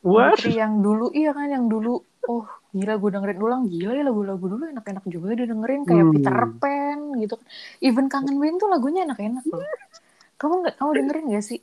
What? 0.03 0.41
MP3 0.41 0.53
yang 0.63 0.75
dulu 0.87 1.07
iya 1.21 1.31
kan 1.39 1.49
yang 1.57 1.67
dulu. 1.73 1.91
Oh 2.31 2.45
gila 2.77 2.95
gue 3.03 3.11
dengerin 3.15 3.41
ulang. 3.47 3.63
Gila 3.73 3.93
ya 3.99 4.05
lagu-lagu 4.09 4.45
dulu 4.53 4.65
enak-enak 4.73 5.05
juga 5.15 5.29
didengerin 5.41 5.83
kayak 5.89 6.05
Hmm. 6.07 6.13
Peter 6.15 6.39
Pan 6.61 6.99
gitu 7.23 7.35
kan. 7.41 7.47
Even 7.85 8.07
kangen 8.13 8.37
Band 8.43 8.57
tuh 8.63 8.69
lagunya 8.73 9.01
enak-enak 9.09 9.45
loh. 9.53 9.65
Kamu 10.41 10.55
nggak 10.65 10.75
kamu 10.81 10.91
dengerin 10.99 11.25
gak 11.37 11.45
sih? 11.51 11.61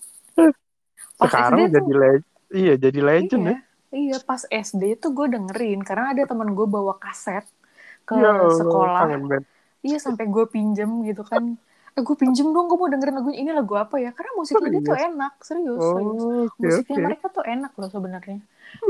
Pas 1.17 1.29
sekarang 1.33 1.59
SD 1.59 1.61
tuh- 1.73 1.73
jadi 1.75 1.91
le- 2.01 2.25
iya 2.53 2.73
jadi 2.77 2.99
legend 3.09 3.43
iya 3.43 3.51
ya. 3.51 3.57
iya 4.01 4.15
pas 4.29 4.41
SD 4.49 4.83
tuh 5.01 5.11
gue 5.17 5.27
dengerin. 5.35 5.79
Karena 5.87 6.05
ada 6.13 6.23
teman 6.29 6.49
gue 6.57 6.67
bawa 6.67 6.93
kaset 7.03 7.45
ke 8.07 8.15
Ya 8.15 8.29
Allah, 8.31 8.49
sekolah. 8.59 8.99
Kangen. 9.07 9.43
Iya 9.85 9.97
sampai 10.01 10.25
gue 10.29 10.45
pinjem 10.49 10.89
gitu 11.05 11.23
kan 11.25 11.57
eh 11.97 12.03
gue 12.05 12.15
pinjem 12.17 12.53
dong 12.53 12.69
gue 12.69 12.77
mau 12.77 12.89
dengerin 12.89 13.15
lagunya 13.17 13.39
ini 13.41 13.51
lagu 13.57 13.73
apa 13.73 13.97
ya 13.97 14.13
karena 14.13 14.31
musiknya 14.37 14.69
dia 14.69 14.81
tuh 14.85 14.93
Serius? 14.93 15.07
enak 15.09 15.33
serius 15.41 15.81
serius 15.81 16.21
oh 16.21 16.45
oke 16.45 16.61
musiknya 16.61 16.93
oke 16.93 17.05
mereka 17.09 17.25
tuh 17.33 17.43
enak 17.45 17.71
loh 17.73 17.89
sebenarnya 17.89 18.39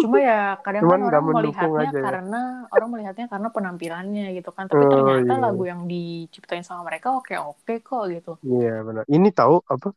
cuma 0.02 0.16
ya 0.20 0.40
kadang 0.60 0.84
kan 0.90 1.02
orang 1.08 1.24
melihatnya 1.24 1.88
aja 1.88 1.96
ya. 1.96 2.04
karena 2.04 2.42
orang 2.68 2.90
melihatnya 2.92 3.26
karena 3.32 3.48
penampilannya 3.54 4.26
gitu 4.36 4.50
kan 4.52 4.66
tapi 4.68 4.84
Oh, 4.84 4.92
ternyata 4.92 5.34
iya. 5.38 5.44
lagu 5.48 5.64
yang 5.64 5.82
diciptain 5.88 6.66
sama 6.68 6.82
mereka 6.92 7.16
oke 7.16 7.32
oke 7.38 7.74
kok 7.80 8.04
gitu 8.12 8.32
Iya 8.44 8.76
benar. 8.84 9.04
Ini 9.08 9.30
tahu 9.32 9.62
apa? 9.64 9.88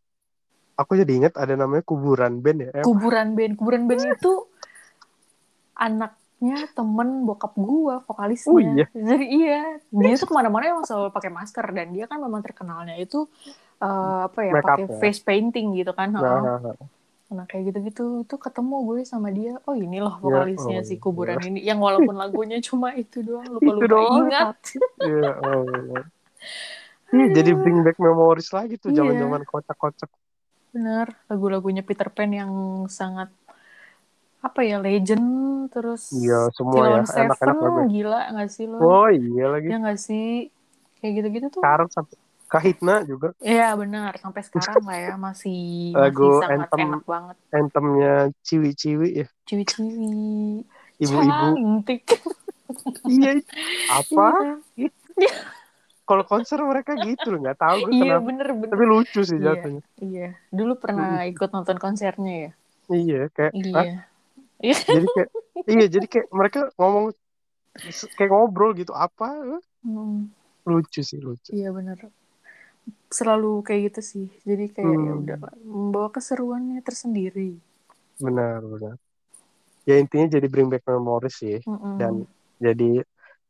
Aku 0.80 0.92
jadi 0.96 1.12
ingat 1.12 1.34
ada 1.36 1.56
namanya 1.56 1.84
kuburan 1.84 2.40
band 2.40 2.58
ya. 2.64 2.70
Kuburan 2.84 3.36
band 3.36 3.52
kuburan 3.58 3.84
band 3.90 4.04
itu 4.16 4.32
anaknya 6.40 6.56
temen 6.76 7.08
bokap 7.28 7.52
gua 7.66 7.94
vokalisnya 8.08 8.52
Oh, 8.52 8.58
iya? 8.60 8.90
jadi 9.08 9.24
iya 9.36 9.52
dia 10.00 10.12
tuh 10.20 10.26
ke 10.30 10.34
mana-mana 10.38 10.64
emang 10.72 10.86
selalu 10.88 11.12
pakai 11.16 11.30
masker 11.38 11.66
dan 11.76 11.86
dia 11.94 12.04
kan 12.10 12.18
memang 12.24 12.40
terkenalnya 12.46 12.94
itu 13.04 13.16
eh, 13.84 14.18
apa 14.28 14.40
ya 14.48 14.54
pakai 14.64 14.84
ya? 14.88 14.96
face 15.00 15.20
painting 15.28 15.66
gitu 15.78 15.92
kan 15.98 16.08
Nah, 16.16 16.38
heeh. 16.38 16.42
nah, 16.42 16.58
nah. 16.60 16.90
Nah 17.36 17.44
kayak 17.50 17.64
gitu-gitu 17.70 18.02
itu 18.26 18.34
ketemu 18.46 18.74
gue 18.88 19.00
sama 19.12 19.28
dia. 19.38 19.52
Oh 19.68 19.76
ini 19.84 19.96
loh 20.04 20.14
Ya, 20.22 20.22
vokalisnya 20.24 20.76
oh, 20.76 20.84
si 20.88 20.94
kuburan 21.04 21.40
ini. 21.46 21.58
Yang 21.68 21.78
walaupun 21.86 22.14
lagunya 22.22 22.58
cuma 22.68 22.88
itu 23.02 23.16
doang 23.28 23.48
lupa-lupa 23.56 23.94
doang. 23.94 24.14
ingat. 24.18 24.56
Iya, 25.02 25.28
oh. 25.42 26.04
Iya, 27.14 27.26
jadi 27.36 27.50
bring 27.62 27.78
back 27.86 27.96
memories 28.06 28.48
lagi 28.56 28.74
tuh 28.82 28.90
Iya. 28.90 28.98
zaman-zaman 28.98 29.42
kocak-kocak. 29.50 30.10
Bener 30.74 31.06
lagu-lagunya 31.28 31.82
Peter 31.88 32.08
Pan 32.14 32.30
yang 32.40 32.52
sangat 32.98 33.28
apa 34.40 34.60
ya 34.60 34.76
legend 34.76 35.28
terus 35.68 36.10
Iya, 36.10 36.48
semua 36.50 36.82
ya, 36.90 37.00
Seven 37.04 37.28
enak-enak 37.28 37.56
lagu. 37.58 37.80
gila 37.86 38.20
nggak 38.32 38.48
sih 38.48 38.64
lo? 38.64 38.76
Oh 38.78 39.06
iya 39.06 39.44
lagi. 39.48 39.68
Ya 39.68 39.76
nggak 39.76 39.98
sih 39.98 40.48
kayak 40.98 41.12
gitu-gitu 41.14 41.46
tuh. 41.50 41.60
Sekarang 41.60 41.88
sampai 41.88 42.16
Kahitna 42.46 43.04
juga 43.04 43.30
Iya 43.38 43.72
benar 43.74 44.16
sampai 44.16 44.42
sekarang 44.42 44.82
lah 44.82 44.98
ya 44.98 45.14
masih 45.14 45.60
Lagu 46.02 46.26
masih 46.26 46.40
sangat 46.42 46.66
anthem. 46.66 46.80
enak 46.88 47.04
banget. 47.04 47.36
anthemnya 47.50 48.14
ciwi-ciwi 48.42 49.08
ya. 49.14 49.26
Ciwi-ciwi. 49.44 50.64
Ibu-ibu. 50.98 51.46
Cantik. 51.54 52.02
iya. 53.12 53.32
Apa? 53.88 54.26
Iya. 54.74 54.90
Kalau 56.02 56.26
konser 56.26 56.58
mereka 56.60 56.98
gitu 56.98 57.30
loh, 57.30 57.38
nggak 57.40 57.54
tahu 57.56 57.76
gue 57.86 57.90
Iya 57.94 58.18
kenapa. 58.18 58.26
bener 58.26 58.48
bener. 58.50 58.72
Tapi 58.72 58.84
lucu 58.84 59.20
sih 59.22 59.36
Iya. 59.36 59.46
jatuhnya. 59.54 59.82
Iya, 59.96 60.28
dulu 60.50 60.72
pernah 60.74 61.22
ikut 61.22 61.48
nonton 61.48 61.78
konsernya 61.78 62.34
ya. 62.34 62.50
Iya, 62.88 63.20
kayak 63.30 63.52
iya 63.54 64.09
Hah? 64.62 64.84
jadi 64.90 65.06
kayak 65.14 65.30
iya 65.70 65.84
jadi 65.94 66.06
kayak 66.12 66.26
mereka 66.38 66.58
ngomong 66.78 67.06
kayak 68.16 68.30
ngobrol 68.32 68.70
gitu 68.80 68.92
apa 69.06 69.26
hmm. 69.84 70.30
lucu 70.68 71.00
sih 71.08 71.20
lucu 71.26 71.52
iya 71.54 71.68
bener 71.76 71.98
selalu 73.18 73.50
kayak 73.66 73.80
gitu 73.90 74.00
sih 74.10 74.26
jadi 74.48 74.64
kayak 74.74 74.96
ya 75.06 75.12
Hmm. 75.12 75.20
udah 75.22 75.38
membawa 75.66 76.08
keseruannya 76.14 76.78
tersendiri 76.86 77.50
benar 78.20 78.60
benar 78.72 78.94
ya 79.88 79.94
intinya 80.02 80.26
jadi 80.36 80.46
bring 80.52 80.68
back 80.72 80.84
memories 80.88 81.34
sih 81.42 81.58
Mm-mm. 81.66 81.96
dan 81.98 82.24
jadi 82.60 83.02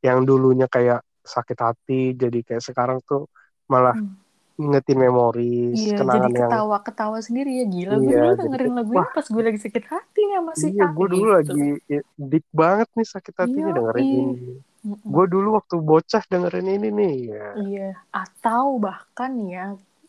yang 0.06 0.24
dulunya 0.28 0.66
kayak 0.70 1.00
sakit 1.34 1.58
hati 1.60 2.02
jadi 2.16 2.38
kayak 2.46 2.62
sekarang 2.64 2.98
tuh 3.08 3.28
malah 3.72 3.94
Hmm. 3.94 4.16
Ngingetin 4.60 4.98
memories 5.04 5.80
Iya, 5.80 5.94
jadi 6.12 6.28
kenangan 6.30 6.32
yang 6.42 6.56
ketawa-ketawa 6.66 7.18
sendiri 7.26 7.50
ya 7.58 7.64
gila. 7.74 7.94
Gue 8.04 8.12
Iya, 8.12 8.18
dulu 8.18 8.32
jadi 8.42 8.42
dengerin 8.42 8.72
lagu 8.78 8.92
ini 8.96 9.06
pas 9.14 9.26
gue 9.34 9.42
lagi 9.46 9.60
sakit 9.64 9.84
hati 9.92 10.18
nih 10.28 10.36
sama 10.38 10.52
si 10.62 10.68
iya 10.68 10.82
gue 10.96 11.06
dulu 11.12 11.26
gitu. 11.36 11.36
lagi 11.36 11.60
deep 12.30 12.44
banget 12.60 12.88
nih 12.96 13.06
sakit 13.14 13.34
hatinya 13.42 13.70
Iya, 13.70 13.76
dengerin 13.76 14.08
iya. 14.08 14.20
ini 14.20 14.34
gue 15.14 15.24
dulu 15.32 15.48
waktu 15.58 15.76
bocah 15.88 16.22
dengerin 16.32 16.66
ini 16.76 16.88
nih 16.98 17.12
ya 17.32 17.46
Iya, 17.58 17.80
atau 18.18 18.66
bahkan 18.84 19.32
ya 19.54 19.60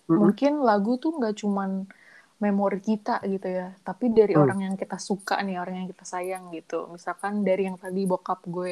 Mm-mm. 0.10 0.22
mungkin 0.22 0.52
lagu 0.68 0.90
tuh 1.02 1.12
nggak 1.18 1.34
cuman 1.42 1.72
memori 2.44 2.78
kita 2.90 3.12
gitu 3.34 3.48
ya, 3.60 3.64
tapi 3.88 4.06
dari 4.18 4.34
Hmm. 4.34 4.44
orang 4.44 4.60
yang 4.66 4.76
kita 4.82 4.98
suka 5.10 5.34
nih, 5.46 5.56
orang 5.64 5.76
yang 5.80 5.90
kita 5.94 6.06
sayang 6.14 6.44
gitu. 6.58 6.76
Misalkan 6.96 7.34
dari 7.48 7.62
yang 7.70 7.78
tadi 7.84 8.02
bokap 8.12 8.40
gue 8.56 8.72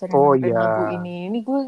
sering 0.00 0.20
Oh, 0.20 0.34
iya. 0.36 0.60
lagu 0.62 0.82
ini, 0.96 1.08
ini 1.28 1.38
gue 1.48 1.58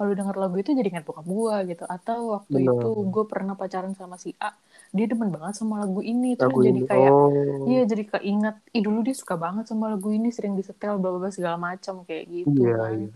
kalau 0.00 0.16
denger 0.16 0.32
lagu 0.32 0.56
itu 0.56 0.72
jadi 0.72 0.88
ingat 0.96 1.04
bokap 1.04 1.28
gue 1.28 1.76
gitu. 1.76 1.84
Atau 1.84 2.32
waktu 2.40 2.56
Bener. 2.56 2.72
itu 2.72 2.88
gue 3.04 3.24
pernah 3.28 3.52
pacaran 3.52 3.92
sama 3.92 4.16
si 4.16 4.32
A, 4.40 4.56
dia 4.96 5.04
demen 5.04 5.28
banget 5.28 5.60
sama 5.60 5.84
lagu 5.84 6.00
ini, 6.00 6.40
terus 6.40 6.48
lagu 6.48 6.64
jadi 6.64 6.80
ini 6.80 6.88
kayak 6.88 7.12
oh 7.12 7.28
Iya 7.68 7.82
jadi 7.84 8.04
keinget, 8.16 8.56
ih 8.72 8.80
dulu 8.80 9.04
dia 9.04 9.12
suka 9.12 9.36
banget 9.36 9.68
sama 9.68 9.92
lagu 9.92 10.08
ini, 10.08 10.32
sering 10.32 10.56
disetel, 10.56 10.96
bla 10.96 11.12
bla 11.20 11.28
segala 11.28 11.60
macam 11.60 12.00
kayak 12.08 12.24
gitu 12.32 12.64
Iya, 12.64 12.80
kan. 12.80 12.92
iya. 12.96 13.08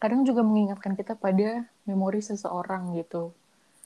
Kadang 0.00 0.24
juga 0.24 0.40
mengingatkan 0.40 0.96
kita 0.96 1.12
pada 1.12 1.68
memori 1.84 2.24
seseorang 2.24 2.96
gitu, 2.96 3.36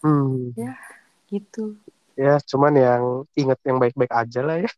hmm. 0.06 0.54
Ya. 0.54 0.78
gitu. 1.26 1.74
ya 2.12 2.36
cuman 2.44 2.76
yang 2.76 3.02
inget 3.34 3.58
yang 3.64 3.80
baik-baik 3.80 4.12
aja 4.12 4.40
lah 4.44 4.60
ya 4.62 4.70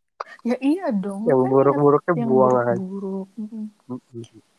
Ya 0.47 0.57
iya 0.63 0.87
dong. 0.95 1.27
yang 1.27 1.43
buruk-buruknya 1.45 2.15
yang 2.15 2.31
buang 2.31 2.55
aja 2.57 2.79
buruk-buruk. 2.79 3.29
Mm-mm. 3.37 3.65
Mm-mm. 3.91 4.54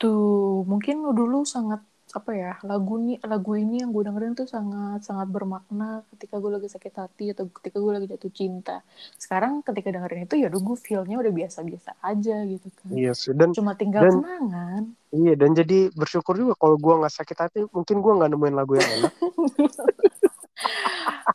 Gitu. 0.00 0.16
Mungkin 0.64 1.04
dulu 1.12 1.44
sangat 1.44 1.84
apa 2.10 2.34
ya 2.34 2.58
lagu 2.66 2.98
nih 2.98 3.22
lagu 3.22 3.54
ini 3.54 3.86
yang 3.86 3.94
gue 3.94 4.02
dengerin 4.02 4.34
tuh 4.34 4.48
sangat 4.48 5.06
sangat 5.06 5.30
bermakna 5.30 6.02
ketika 6.10 6.42
gue 6.42 6.50
lagi 6.50 6.66
sakit 6.66 6.90
hati 6.98 7.30
atau 7.36 7.46
ketika 7.52 7.76
gue 7.76 7.92
lagi 7.92 8.08
jatuh 8.08 8.32
cinta. 8.32 8.80
Sekarang 9.20 9.60
ketika 9.60 9.92
dengerin 9.92 10.24
itu 10.24 10.40
ya 10.40 10.48
udah 10.48 10.56
gue 10.64 10.76
feelnya 10.80 11.20
udah 11.20 11.28
biasa-biasa 11.36 12.00
aja 12.00 12.36
gitu 12.48 12.68
kan. 12.80 12.96
Iya 12.96 13.12
sih 13.12 13.36
dan 13.36 13.52
cuma 13.52 13.76
tinggal 13.76 14.08
dan- 14.08 14.24
kenangan. 14.24 14.82
iya 15.12 15.36
dan 15.36 15.52
jadi 15.52 15.92
bersyukur 15.92 16.34
juga 16.38 16.56
kalau 16.56 16.80
gua 16.80 17.04
nggak 17.04 17.14
sakit 17.20 17.36
hati 17.36 17.58
mungkin 17.68 18.00
gua 18.00 18.24
nggak 18.24 18.30
nemuin 18.32 18.54
lagu 18.56 18.72
yang 18.80 18.90
enak. 19.04 19.12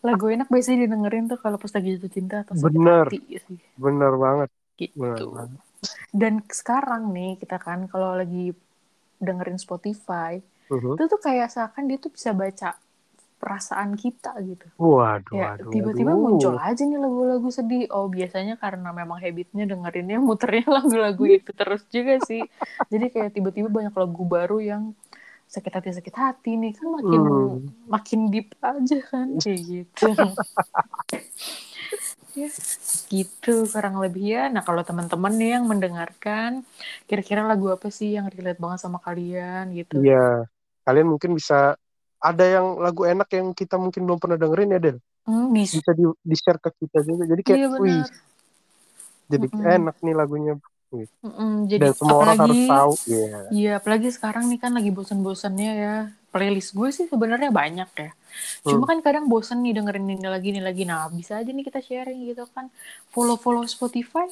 Lagu 0.05 0.25
enak 0.29 0.49
biasanya 0.53 0.85
didengerin 0.85 1.25
tuh 1.25 1.39
kalau 1.41 1.57
pas 1.57 1.71
lagi 1.71 1.97
jatuh 1.97 2.11
cinta 2.13 2.35
atau 2.45 2.53
sakit 2.57 2.77
Bener. 2.77 3.05
hati 3.09 3.21
sih. 3.41 3.57
Bener 3.77 4.13
banget. 4.17 4.49
Gitu. 4.77 4.93
Bener 4.97 5.23
banget 5.29 5.64
dan 6.13 6.43
sekarang 6.47 7.11
nih 7.15 7.37
kita 7.41 7.57
kan 7.59 7.85
kalau 7.91 8.15
lagi 8.15 8.51
dengerin 9.21 9.59
Spotify 9.61 10.39
Mhm. 10.71 10.97
itu 10.97 11.03
tuh 11.11 11.19
kayak 11.21 11.47
seakan 11.53 11.83
dia 11.89 11.97
tuh 12.01 12.11
bisa 12.11 12.31
baca 12.33 12.75
perasaan 13.41 13.93
kita 13.99 14.33
gitu. 14.41 14.65
Waduh 14.79 15.35
ya 15.35 15.53
waduh 15.53 15.69
tiba-tiba 15.69 16.13
muncul 16.17 16.55
aja 16.59 16.81
nih 16.83 16.99
lagu-lagu 16.99 17.49
sedih. 17.51 17.85
Oh 17.93 18.07
biasanya 18.09 18.55
karena 18.57 18.89
memang 18.95 19.19
habitnya 19.21 19.63
dengerinnya 19.69 20.17
muternya 20.23 20.65
lagu-lagu 20.81 21.23
itu 21.27 21.51
terus 21.53 21.83
juga 21.91 22.17
sih. 22.23 22.47
Jadi 22.89 23.05
kayak 23.13 23.29
tiba-tiba 23.35 23.69
banyak 23.69 23.93
lagu 23.93 24.23
baru 24.25 24.57
yang 24.63 24.83
sakit 25.45 25.71
hati 25.77 25.89
sakit 25.93 26.15
hati 26.17 26.51
nih. 26.57 26.71
Kan 26.79 26.87
makin 26.97 27.21
Hmm. 27.21 27.69
makin 27.85 28.19
deep 28.33 28.47
aja 28.63 28.97
kan 29.05 29.27
kayak 29.37 29.61
gitu 29.69 30.05
ya. 32.35 32.49
Gitu 33.13 33.53
kurang 33.71 33.95
lebih 34.03 34.25
ya. 34.35 34.43
Nah 34.53 34.61
kalau 34.67 34.81
teman-teman 34.87 35.33
nih 35.39 35.49
yang 35.55 35.65
mendengarkan 35.71 36.51
kira-kira 37.07 37.41
lagu 37.51 37.65
apa 37.75 37.87
sih 37.97 38.09
yang 38.17 38.27
relate 38.33 38.59
banget 38.63 38.79
sama 38.83 38.99
kalian 38.99 39.63
gitu? 39.79 39.95
Iya. 39.95 40.45
Kalian 40.85 41.07
mungkin 41.13 41.31
bisa 41.39 41.73
ada 42.21 42.43
yang 42.45 42.77
lagu 42.81 43.01
enak 43.05 43.29
yang 43.37 43.47
kita 43.53 43.75
mungkin 43.77 44.01
belum 44.05 44.19
pernah 44.21 44.37
dengerin 44.37 44.75
ya 44.75 44.79
Del? 44.81 44.97
Hmm, 45.25 45.53
di 45.53 45.65
bisa 45.73 45.91
di, 45.97 46.03
di 46.29 46.35
share 46.37 46.59
ke 46.61 46.69
kita 46.81 46.99
juga. 47.07 47.23
Jadi 47.31 47.41
kayak 47.47 47.61
iya 47.61 47.67
wih 47.81 48.03
jadi 49.31 49.47
Mm-mm. 49.49 49.65
enak 49.81 49.95
nih 50.05 50.15
lagunya 50.15 50.53
Mm-mm, 51.21 51.53
jadi 51.65 51.81
dan 51.81 51.93
semua 51.93 52.17
orang 52.17 52.37
harus 52.37 52.55
apalagi 52.55 52.71
tahu 52.71 52.93
ya 53.07 53.27
Iya, 53.49 53.71
apalagi 53.77 54.07
sekarang 54.09 54.43
nih 54.47 54.59
kan 54.59 54.71
lagi 54.71 54.89
bosan-bosannya 54.89 55.71
ya. 55.75 55.95
Playlist 56.29 56.71
gue 56.71 56.89
sih 56.91 57.05
sebenarnya 57.07 57.47
banyak 57.47 57.89
ya. 57.95 58.11
Cuma 58.61 58.83
kan 58.83 58.99
kadang 58.99 59.25
bosan 59.25 59.63
nih 59.63 59.71
dengerin 59.73 60.03
ini 60.09 60.27
lagi, 60.27 60.51
ini 60.51 60.59
lagi. 60.59 60.83
Nah, 60.83 61.07
bisa 61.07 61.39
aja 61.39 61.47
nih 61.47 61.63
kita 61.63 61.79
sharing 61.79 62.27
gitu 62.27 62.43
kan. 62.51 62.67
Follow-follow 63.09 63.63
Spotify. 63.65 64.27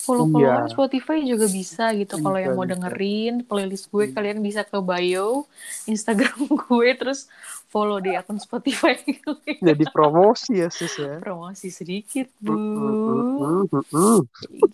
Follow-followan 0.00 0.64
Iya. 0.64 0.72
Spotify 0.72 1.20
juga 1.20 1.44
bisa 1.44 1.92
gitu. 1.92 2.16
Kalau 2.16 2.38
yang 2.40 2.56
mau 2.56 2.64
dengerin 2.64 3.44
playlist 3.44 3.88
gue, 3.88 4.08
Hmm. 4.08 4.14
kalian 4.16 4.38
bisa 4.40 4.64
ke 4.64 4.80
bio 4.80 5.44
Instagram 5.84 6.40
gue, 6.64 6.88
terus 6.96 7.28
follow 7.70 8.02
di 8.02 8.12
akun 8.18 8.42
Spotify 8.42 8.98
jadi 9.68 9.84
promosi 9.94 10.58
ya 10.58 10.68
sis 10.68 10.98
ya 10.98 11.22
Promosi 11.22 11.70
sedikit, 11.70 12.26
Bu. 12.42 12.52
Mm, 12.52 12.58
mm, 12.58 12.90
mm, 12.90 13.64
mm, 13.70 13.84
mm. 13.94 14.20
Gitu. 14.50 14.66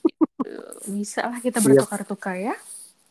Bisa 0.97 1.29
lah 1.29 1.39
kita 1.45 1.61
bertukar-tukar 1.61 2.39
ya. 2.41 2.57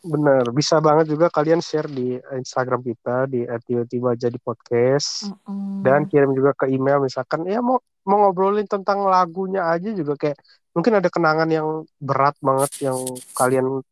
Bener, 0.06 0.44
bisa 0.54 0.78
banget 0.78 1.10
juga 1.10 1.26
kalian 1.30 1.58
share 1.58 1.90
di 1.90 2.14
Instagram 2.18 2.82
kita 2.82 3.26
di 3.26 3.42
tiba-tiba 3.66 4.14
jadi 4.14 4.38
podcast 4.38 5.26
Mm-mm. 5.26 5.82
dan 5.82 6.06
kirim 6.06 6.30
juga 6.30 6.54
ke 6.54 6.70
email 6.70 7.02
misalkan 7.02 7.42
ya 7.42 7.58
mau 7.58 7.82
mau 8.06 8.22
ngobrolin 8.22 8.70
tentang 8.70 9.02
lagunya 9.02 9.66
aja 9.66 9.90
juga 9.90 10.14
kayak 10.14 10.38
mungkin 10.70 11.02
ada 11.02 11.10
kenangan 11.10 11.50
yang 11.50 11.68
berat 11.98 12.38
banget 12.38 12.86
yang 12.86 12.98
kalian 13.34 13.82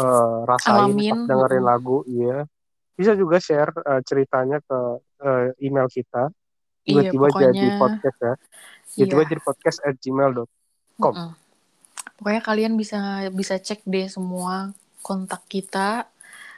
eh, 0.00 0.38
rasain 0.48 0.96
dengerin 1.28 1.64
lagu, 1.64 2.02
iya. 2.10 2.42
Bisa 2.94 3.14
juga 3.14 3.38
share 3.38 3.70
eh, 3.74 4.02
ceritanya 4.02 4.58
ke 4.58 4.78
eh, 5.24 5.48
email 5.58 5.88
kita 5.88 6.28
Iya, 6.84 7.08
tiba-tiba 7.08 7.26
jadi 7.32 7.48
pokoknya 7.48 7.80
podcast 7.80 8.18
ya. 8.20 8.34
Tiba-tiba 8.86 9.16
Iya. 9.18 9.28
jadi 9.32 9.40
podcast 9.40 9.78
at 9.80 9.94
gmail.com. 9.96 10.46
com. 10.94 11.14
Mm-mm. 11.16 11.32
Pokoknya 12.14 12.42
kalian 12.44 12.72
bisa 12.76 13.00
bisa 13.30 13.56
cek 13.56 13.80
deh 13.84 14.04
semua 14.06 14.70
kontak 15.00 15.40
kita 15.46 16.04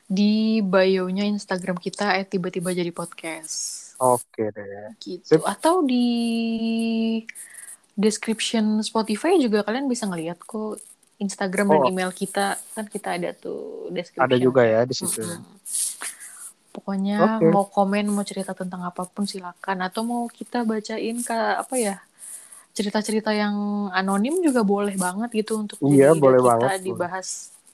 di 0.05 0.59
bio-nya 0.61 1.23
Instagram 1.25 1.79
kita 1.79 2.15
eh 2.15 2.23
tiba-tiba 2.23 2.71
jadi 2.71 2.91
podcast 2.91 3.55
Oke 3.97 4.51
deh. 4.51 4.95
gitu. 4.99 5.25
Sip. 5.25 5.43
Atau 5.43 5.83
di 5.83 6.07
description 7.95 8.83
Spotify 8.83 9.39
juga 9.39 9.63
kalian 9.63 9.87
bisa 9.87 10.05
ngeliat 10.05 10.43
kok 10.43 10.79
Instagram 11.17 11.71
dan 11.71 11.81
Oh. 11.81 11.89
email 11.89 12.13
kita 12.13 12.61
kan 12.75 12.85
kita 12.85 13.17
ada 13.17 13.33
tuh 13.33 13.89
description. 13.89 14.27
Ada 14.27 14.37
juga 14.37 14.63
ya 14.63 14.85
di 14.85 14.93
situ. 14.93 15.25
Mm-mm. 15.25 15.41
Pokoknya 16.77 17.41
Oke. 17.41 17.49
mau 17.49 17.65
komen, 17.65 18.05
mau 18.13 18.21
cerita 18.21 18.53
tentang 18.53 18.85
apa 18.85 19.09
pun 19.09 19.25
silakan 19.25 19.79
atau 19.81 20.05
mau 20.05 20.23
kita 20.29 20.61
bacain 20.69 21.17
ke 21.25 21.39
apa 21.63 21.75
ya 21.81 21.97
cerita-cerita 22.77 23.33
yang 23.33 23.89
anonim 23.89 24.37
juga 24.45 24.61
boleh 24.61 24.93
banget 25.01 25.33
gitu 25.33 25.65
untuk 25.65 25.81
Iya, 25.81 26.13
boleh 26.13 26.41
kita 26.45 26.77
banget. 26.77 26.85
dibahas 26.85 27.29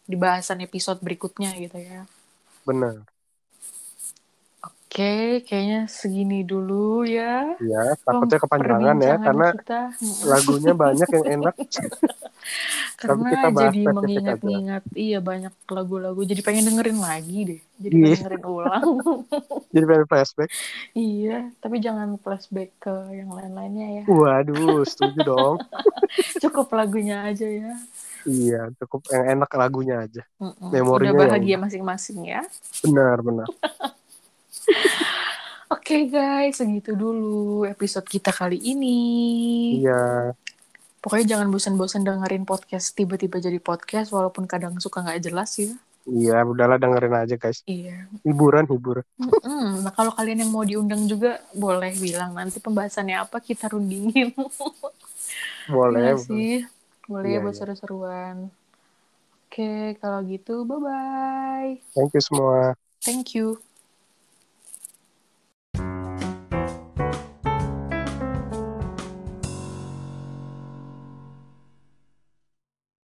di 0.06 0.14
bahasan 0.14 0.62
episode 0.62 1.02
berikutnya 1.02 1.50
gitu 1.58 1.78
ya. 1.82 2.06
Bener. 2.66 3.02
Oke, 4.92 5.40
kayaknya 5.48 5.88
segini 5.88 6.44
dulu 6.44 7.00
ya. 7.08 7.56
Ya, 7.64 7.96
takutnya 8.04 8.36
kepanjangan 8.36 8.96
ya 9.00 9.14
karena 9.16 9.48
kita. 9.56 9.80
Lagunya 10.28 10.72
banyak 10.76 11.08
yang 11.08 11.26
enak. 11.40 11.54
karena 13.00 13.28
kita 13.32 13.48
jadi 13.66 13.82
mengingat-ingat 13.88 14.82
iya 14.94 15.18
banyak 15.18 15.54
lagu-lagu 15.66 16.22
jadi 16.22 16.42
pengen 16.42 16.70
dengerin 16.70 16.98
lagi 16.98 17.38
deh 17.46 17.60
jadi 17.78 17.94
Iya. 17.94 18.02
pengen 18.02 18.18
dengerin 18.18 18.44
ulang 18.46 18.88
Jadi 19.74 19.84
pengen 19.86 20.06
flashback. 20.10 20.48
iya 20.92 21.38
tapi 21.58 21.76
jangan 21.78 22.18
flashback 22.18 22.70
ke 22.78 22.94
yang 23.14 23.30
lain-lainnya 23.30 24.02
ya 24.02 24.04
Waduh, 24.06 24.82
setuju 24.84 25.18
dong. 25.22 25.56
cukup 26.42 26.66
lagunya 26.74 27.22
aja 27.26 27.46
ya 27.46 27.74
Iya, 28.22 28.70
cukup 28.78 29.02
yang 29.10 29.24
enak 29.38 29.50
lagunya 29.50 29.96
aja. 30.06 30.22
Mm-mm. 30.38 30.70
Memorinya 30.70 31.10
udah 31.14 31.30
bahagia 31.34 31.56
masing-masing 31.58 32.18
ya 32.26 32.42
Benar, 32.86 33.18
benar. 33.22 33.46
Oke 35.72 36.06
guys, 36.06 36.60
segitu 36.60 36.92
dulu 36.92 37.64
episode 37.64 38.04
kita 38.04 38.28
kali 38.28 38.60
ini. 38.60 39.00
Iya, 39.80 40.36
Pokoknya 41.02 41.34
jangan 41.34 41.50
bosan-bosan 41.50 42.06
dengerin 42.06 42.46
podcast 42.46 42.94
tiba-tiba 42.94 43.42
jadi 43.42 43.58
podcast 43.58 44.14
walaupun 44.14 44.46
kadang 44.46 44.78
suka 44.78 45.02
nggak 45.02 45.22
jelas 45.24 45.50
ya. 45.58 45.72
iya, 46.06 46.42
udahlah 46.46 46.78
dengerin 46.78 47.14
aja 47.16 47.34
guys. 47.34 47.62
Iya. 47.66 48.06
Hiburan, 48.22 48.70
hiburan. 48.70 49.02
Mm-mm. 49.18 49.82
Nah 49.82 49.90
kalau 49.90 50.14
kalian 50.14 50.46
yang 50.46 50.52
mau 50.54 50.62
diundang 50.62 51.06
juga 51.06 51.42
boleh 51.54 51.94
bilang 51.98 52.34
nanti 52.34 52.62
pembahasannya 52.62 53.18
apa 53.18 53.42
kita 53.42 53.66
rundingin. 53.70 54.30
Boleh. 55.66 56.14
Iya 56.14 56.14
sih. 56.18 56.52
Boleh 57.06 57.34
Iya, 57.34 57.38
buat 57.42 57.54
iya. 57.54 57.58
seru-seruan. 57.58 58.36
Oke, 59.48 59.98
kalau 59.98 60.22
gitu 60.26 60.62
bye-bye. 60.62 61.82
Thank 61.94 62.14
you 62.14 62.22
semua. 62.22 62.78
Thank 63.02 63.34
you. 63.34 63.58